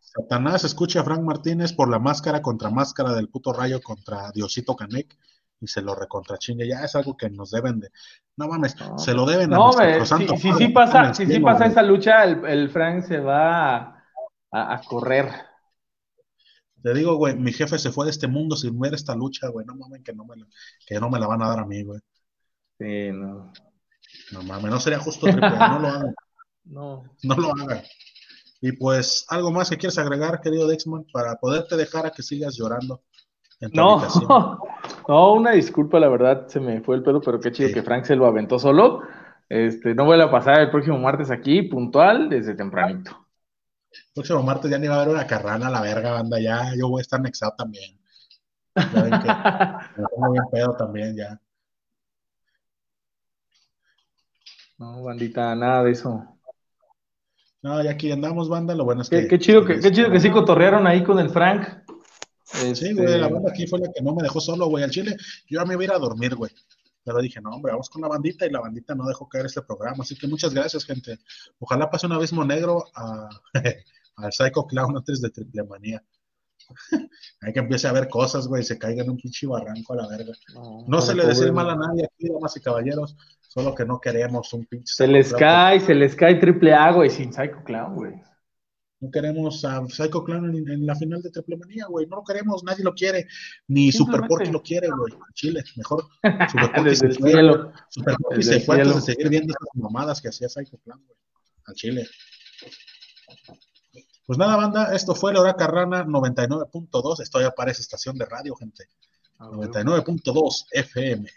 [0.00, 4.76] Satanás escucha a Frank Martínez por la máscara contra máscara del puto rayo contra Diosito
[4.76, 5.16] Canek
[5.64, 6.68] y se lo recontrachingue.
[6.68, 7.90] Ya es algo que nos deben de.
[8.36, 11.82] No mames, se lo deben no, a si, si, sí pasa, si sí pasa esa
[11.82, 14.04] lucha, el, el, Frank se va
[14.50, 15.30] a, correr.
[16.82, 19.64] Te digo, güey, mi jefe se fue de este mundo sin ver esta lucha, güey.
[19.66, 20.46] No mames, que no me la,
[20.86, 22.00] que no me la van a dar a mí, güey.
[22.78, 23.52] Sí, no.
[24.32, 26.14] No mames, no sería justo no lo hagan.
[26.66, 27.04] No.
[27.22, 27.82] No lo hagan.
[28.62, 32.56] Y pues, algo más que quieres agregar, querido Dexman, para poderte dejar a que sigas
[32.56, 33.02] llorando.
[33.72, 34.02] No,
[35.08, 38.04] no, una disculpa, la verdad, se me fue el pedo, pero qué chido que Frank
[38.04, 39.02] se lo aventó solo.
[39.48, 43.26] Este, no voy a pasar el próximo martes aquí, puntual, desde tempranito.
[43.90, 46.74] El próximo martes ya ni va a haber una carrana a la verga, banda, ya
[46.76, 47.98] yo voy a estar anexado también.
[48.74, 49.28] Ya ven que
[50.00, 51.40] me pongo bien pedo también, ya.
[54.78, 56.34] No, bandita, nada de eso.
[57.62, 59.26] No, ya aquí andamos, banda, lo bueno es que...
[59.26, 61.83] Qué, chido que, qué chido que sí cotorrearon ahí con el Frank.
[62.44, 65.16] Sí, güey, la banda aquí fue la que no me dejó solo, güey, al chile.
[65.46, 66.50] Yo ya me iba a ir a dormir, güey.
[67.04, 69.62] Pero dije, no, hombre, vamos con la bandita y la bandita no dejó caer este
[69.62, 70.02] programa.
[70.02, 71.18] Así que muchas gracias, gente.
[71.58, 73.28] Ojalá pase un abismo negro a,
[74.16, 76.02] al Psycho Clown antes de Triple Manía.
[77.42, 79.96] Hay que empiece a ver cosas, güey, y se caiga en un pinche barranco a
[79.96, 80.32] la verga.
[80.86, 84.50] No, se le decir mal a nadie aquí, damas y caballeros, solo que no queremos
[84.54, 84.94] un pinche.
[84.94, 88.22] Se les cae, se les cae triple A, güey, sin Psycho Clown, güey.
[89.04, 92.06] No queremos a Psycho Clown en, la final de Triple Manía, güey.
[92.06, 93.26] No lo queremos, nadie lo quiere.
[93.68, 95.12] Ni Super Porky lo quiere, güey.
[95.34, 96.08] Chile, mejor.
[96.50, 97.32] Super Porky se fue.
[97.90, 101.18] Super Porky se fue antes de seguir viendo esas mamadas que hacía Psycho Clown, güey.
[101.66, 102.08] Al Chile.
[104.26, 107.20] Pues nada, banda, esto fue la hora carrana 99.2.
[107.20, 108.88] Esto ya parece estación de radio, gente.
[109.38, 111.28] 99.2 FM.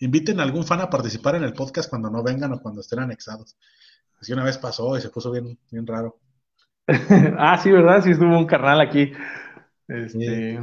[0.00, 2.98] Inviten a algún fan a participar en el podcast cuando no vengan o cuando estén
[2.98, 3.56] anexados.
[4.20, 6.18] Así una vez pasó y se puso bien, bien raro.
[7.38, 8.02] ah, sí, ¿verdad?
[8.02, 9.12] Sí, estuvo un carnal aquí.
[9.88, 10.58] Este...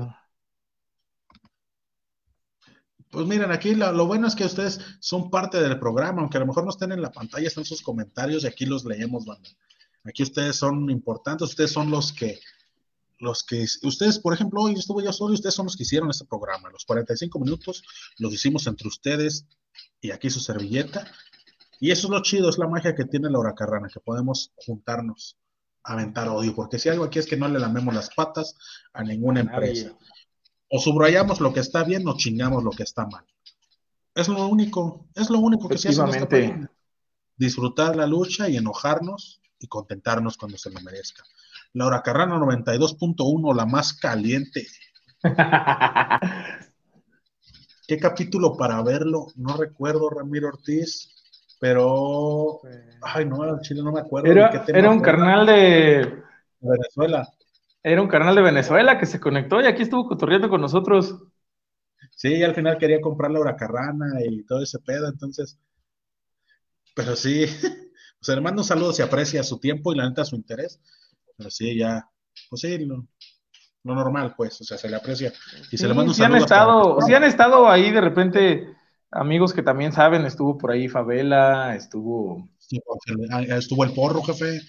[3.14, 6.48] Pues miren, aquí lo, bueno es que ustedes son parte del programa, aunque a lo
[6.48, 9.48] mejor no estén en la pantalla, están sus comentarios y aquí los leemos, banda.
[10.04, 12.40] Aquí ustedes son importantes, ustedes son los que,
[13.20, 16.10] los que, ustedes, por ejemplo, hoy estuve yo solo y ustedes son los que hicieron
[16.10, 16.72] este programa.
[16.72, 17.84] Los 45 minutos
[18.18, 19.46] los hicimos entre ustedes
[20.02, 21.06] y aquí su servilleta.
[21.84, 25.38] Y eso es lo chido, es la magia que tiene la huracarrana, que podemos juntarnos,
[25.84, 28.56] aventar odio, porque si algo aquí es que no le lamemos las patas
[28.94, 29.92] a ninguna empresa.
[30.70, 33.26] O subrayamos lo que está bien o chingamos lo que está mal.
[34.16, 36.70] Es lo único, es lo único que se hace en este
[37.36, 41.26] Disfrutar la lucha y enojarnos y contentarnos cuando se lo merezca.
[41.74, 44.66] La huracarrana 92.1, la más caliente.
[47.88, 49.28] ¿Qué capítulo para verlo?
[49.36, 51.10] No recuerdo, Ramiro Ortiz,
[51.64, 52.60] pero.
[53.02, 54.30] Ay, no, el chile no me acuerdo.
[54.30, 56.22] Era, era un carnal de.
[56.60, 57.26] Venezuela.
[57.82, 61.22] Era un carnal de Venezuela que se conectó y aquí estuvo cotorreando con nosotros.
[62.12, 65.58] Sí, y al final quería comprar la huracarrana y todo ese pedo, entonces.
[66.96, 67.46] Pero sí,
[68.20, 70.82] pues le mando un saludo, se aprecia su tiempo y la neta su interés.
[71.38, 72.10] Pero sí, ya,
[72.50, 73.08] pues sí, lo,
[73.84, 75.32] normal, pues, o sea, se le aprecia.
[75.72, 78.76] Y se le manda un sí Han estado, sí han estado ahí de repente
[79.14, 82.50] amigos que también saben, estuvo por ahí Favela, estuvo...
[83.32, 84.60] Ah, estuvo el porro, jefe.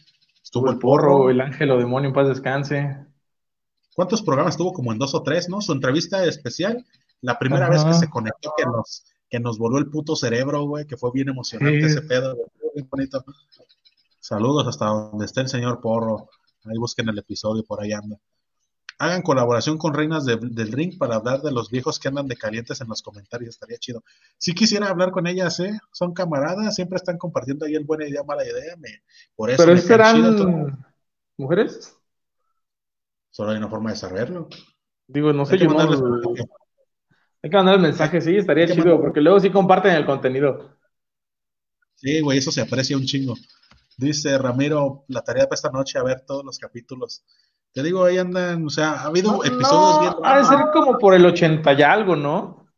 [0.42, 2.97] Estuvo el porro, el ángel o demonio en paz descanse.
[3.95, 4.72] ¿Cuántos programas tuvo?
[4.72, 5.61] Como en dos o tres, ¿no?
[5.61, 6.84] Su entrevista especial,
[7.20, 10.86] la primera vez que se conectó, que nos, que nos voló el puto cerebro, güey,
[10.86, 12.36] que fue bien emocionante ese pedo,
[12.74, 13.24] bien bonito.
[14.20, 16.28] Saludos hasta donde esté el señor Porro.
[16.64, 18.16] Ahí busquen el episodio, por ahí anda.
[18.99, 22.80] Hagan colaboración con Reinas del Ring para hablar de los viejos que andan de calientes
[22.80, 24.03] en los comentarios, estaría chido.
[24.38, 25.78] Si quisiera hablar con ellas, ¿eh?
[25.92, 28.76] Son camaradas, siempre están compartiendo ahí el buena idea, mala idea.
[29.34, 30.86] por eso ¿Pero serán
[31.36, 31.97] mujeres?
[33.30, 34.49] Solo hay una forma de saberlo.
[35.07, 35.78] Digo, no sé, yo no...
[37.42, 40.78] Hay que mandar el mensaje, sí, estaría chido, porque luego sí comparten el contenido.
[41.95, 43.34] Sí, güey, eso se aprecia un chingo.
[43.97, 47.22] Dice Ramiro, la tarea para esta noche, a ver todos los capítulos.
[47.75, 50.12] Te digo, ahí andan, o sea, ha habido episodios bien.
[50.22, 52.68] Ha de ser como por el 80 y algo, ¿no?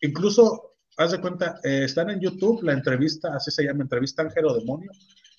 [0.00, 4.46] Incluso, haz de cuenta, eh, están en YouTube la entrevista, así se llama, entrevista Ángel
[4.46, 4.90] o Demonio,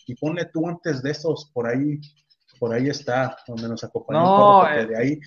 [0.07, 1.99] y pone tú antes de esos, por ahí,
[2.57, 4.21] por ahí está, donde nos acompañó.
[4.21, 5.19] No, eh, de ahí,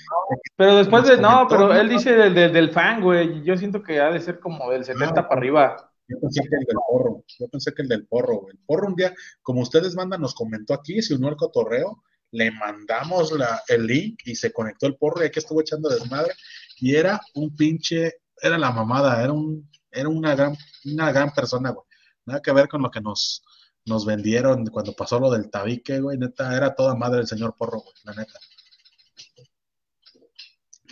[0.56, 4.10] pero después de, no, pero él dice del, del, fan, güey, yo siento que ha
[4.10, 5.76] de ser como del 70 para arriba.
[6.08, 8.54] Yo pensé que el del porro, yo pensé que el del porro, güey.
[8.54, 9.12] El porro un día,
[9.42, 14.20] como ustedes mandan, nos comentó aquí, se unió al cotorreo, le mandamos la, el link
[14.24, 16.34] y se conectó el porro y aquí estuvo echando desmadre.
[16.78, 21.70] Y era un pinche, era la mamada, era un, era una gran, una gran persona,
[21.70, 21.86] güey.
[22.26, 23.42] Nada que ver con lo que nos,
[23.86, 26.18] nos vendieron cuando pasó lo del tabique, güey.
[26.18, 28.38] Neta, era toda madre el señor porro, güey, la neta.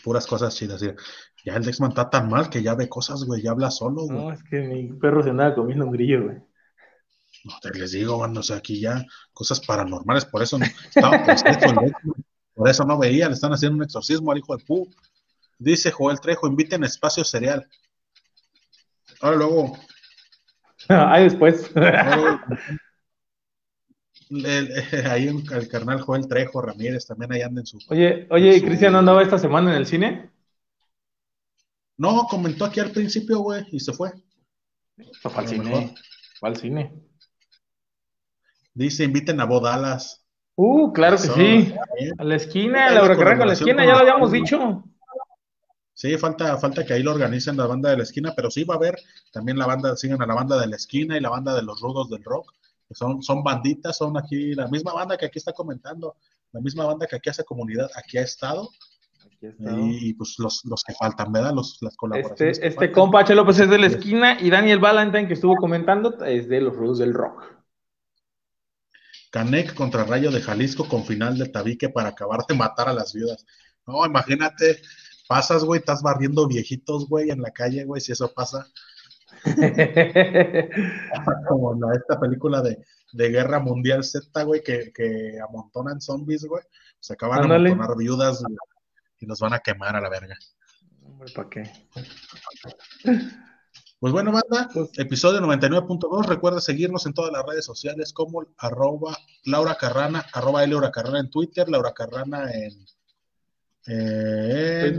[0.03, 0.81] Puras cosas chidas.
[1.45, 4.19] Ya el Dexman está tan mal que ya ve cosas, güey, ya habla solo, güey.
[4.19, 6.39] No, es que mi perro se andaba comiendo un grillo, güey.
[7.47, 11.25] No, te les digo, bueno, o sea, aquí ya cosas paranormales, por eso no estaba
[12.55, 14.89] por eso no veía, le están haciendo un exorcismo al hijo de Pu.
[15.59, 17.69] Dice Joel Trejo, inviten espacio cereal.
[19.21, 19.79] Ahora luego.
[20.89, 21.71] Ahí después.
[25.09, 27.79] ahí el, carnal Joel Trejo Ramírez también ahí anda en su.
[27.89, 30.33] Oye, oye, Cristian andaba esta semana en el cine?
[31.97, 34.13] No, comentó aquí al principio, güey, y se fue.
[35.23, 35.95] Fue al cine.
[36.41, 36.93] Fue al cine.
[38.77, 40.23] Dice, inviten a Bodalas.
[40.55, 41.75] Uh, claro que sí.
[42.19, 44.85] A la esquina, la huracán a la esquina, ya lo habíamos dicho.
[45.95, 48.75] Sí, falta, falta que ahí lo organicen la banda de la esquina, pero sí va
[48.75, 48.97] a haber
[49.33, 51.81] también la banda, sigan a la banda de la esquina y la banda de los
[51.81, 52.53] rudos del rock.
[52.87, 56.17] Que son, son banditas, son aquí la misma banda que aquí está comentando,
[56.53, 58.69] la misma banda que aquí hace comunidad, aquí ha estado.
[59.41, 61.55] y, pues los, los, que faltan, ¿verdad?
[61.55, 62.59] Los, las colaboraciones.
[62.59, 63.35] Este, este compa H.
[63.35, 66.99] López es de la esquina y Daniel Valentine, que estuvo comentando, es de los rudos
[66.99, 67.57] del rock.
[69.37, 73.13] Canec contra Rayo de Jalisco con final de tabique para acabar de matar a las
[73.13, 73.45] viudas.
[73.87, 74.81] No, imagínate,
[75.29, 78.67] pasas, güey, estás barriendo viejitos, güey, en la calle, güey, si eso pasa.
[81.49, 82.79] Como esta película de,
[83.13, 86.63] Guerra Mundial Z, güey, que, que amontonan zombies, güey.
[86.99, 88.43] Se acaban de amontonar viudas
[89.21, 90.39] y nos van a quemar a la verga.
[91.03, 91.71] Hombre, ¿para qué?
[93.99, 96.27] Pues bueno, banda, pues episodio 99.2.
[96.27, 101.31] Recuerda seguirnos en todas las redes sociales como arroba Laura Carrana, arroba Laura Carrana en
[101.31, 102.85] Twitter, Laura Carrana en,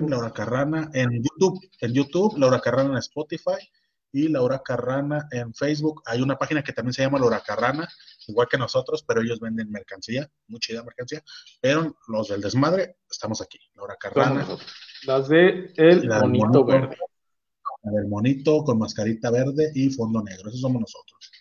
[0.10, 3.70] Laura Carrana en YouTube, en YouTube, Laura Carrana en Spotify
[4.12, 6.02] y Laura Carrana en Facebook.
[6.08, 7.88] Hay una página que también se llama Laura Carrana,
[8.26, 11.22] igual que nosotros, pero ellos venden mercancía, mucha chida mercancía.
[11.62, 13.60] Pero los del desmadre, estamos aquí.
[13.76, 14.48] Laura Carrana.
[15.06, 16.98] Las de El Bonito Verde
[17.92, 20.50] del monito con mascarita verde y fondo negro.
[20.50, 21.32] Esos somos nosotros.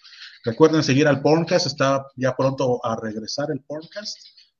[0.46, 4.16] Recuerden seguir al Porncast, está ya pronto a regresar el Porncast.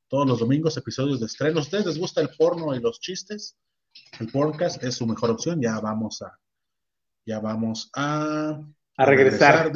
[0.09, 1.59] Todos los domingos, episodios de estreno.
[1.59, 3.57] ¿A ustedes les gusta el porno y los chistes?
[4.19, 5.61] El Porncast es su mejor opción.
[5.61, 6.37] Ya vamos a.
[7.25, 8.61] Ya vamos a.
[8.97, 9.71] A regresar.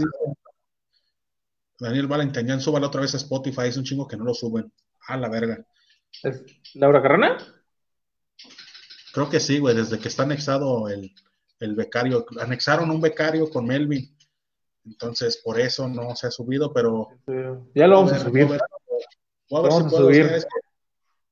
[1.80, 3.68] Daniel Valentín, súbalo otra vez a Spotify.
[3.68, 4.72] Es un chingo que no lo suben.
[5.08, 5.66] A la verga.
[6.24, 6.44] ¿Es
[6.74, 7.38] Laura Carrana?
[9.14, 9.76] Creo que sí, güey.
[9.76, 11.14] Desde que está anexado el,
[11.62, 14.18] el becario, anexaron un becario con Melvin,
[14.84, 17.08] entonces por eso no se ha subido, pero...
[17.74, 18.48] Ya lo vamos a, subir.
[19.50, 20.46] vamos a subir.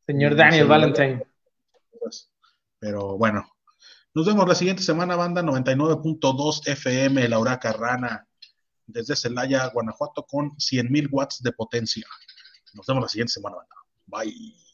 [0.06, 1.24] Señor Daniel Valentine.
[2.80, 3.46] Pero bueno,
[4.14, 8.28] Nos vemos la siguiente semana, banda 99.2 FM, Laura Carrana,
[8.86, 12.06] desde Celaya, Guanajuato, con 100.000 watts de potencia.
[12.74, 13.76] Nos vemos la siguiente semana, banda.
[14.06, 14.69] Bye.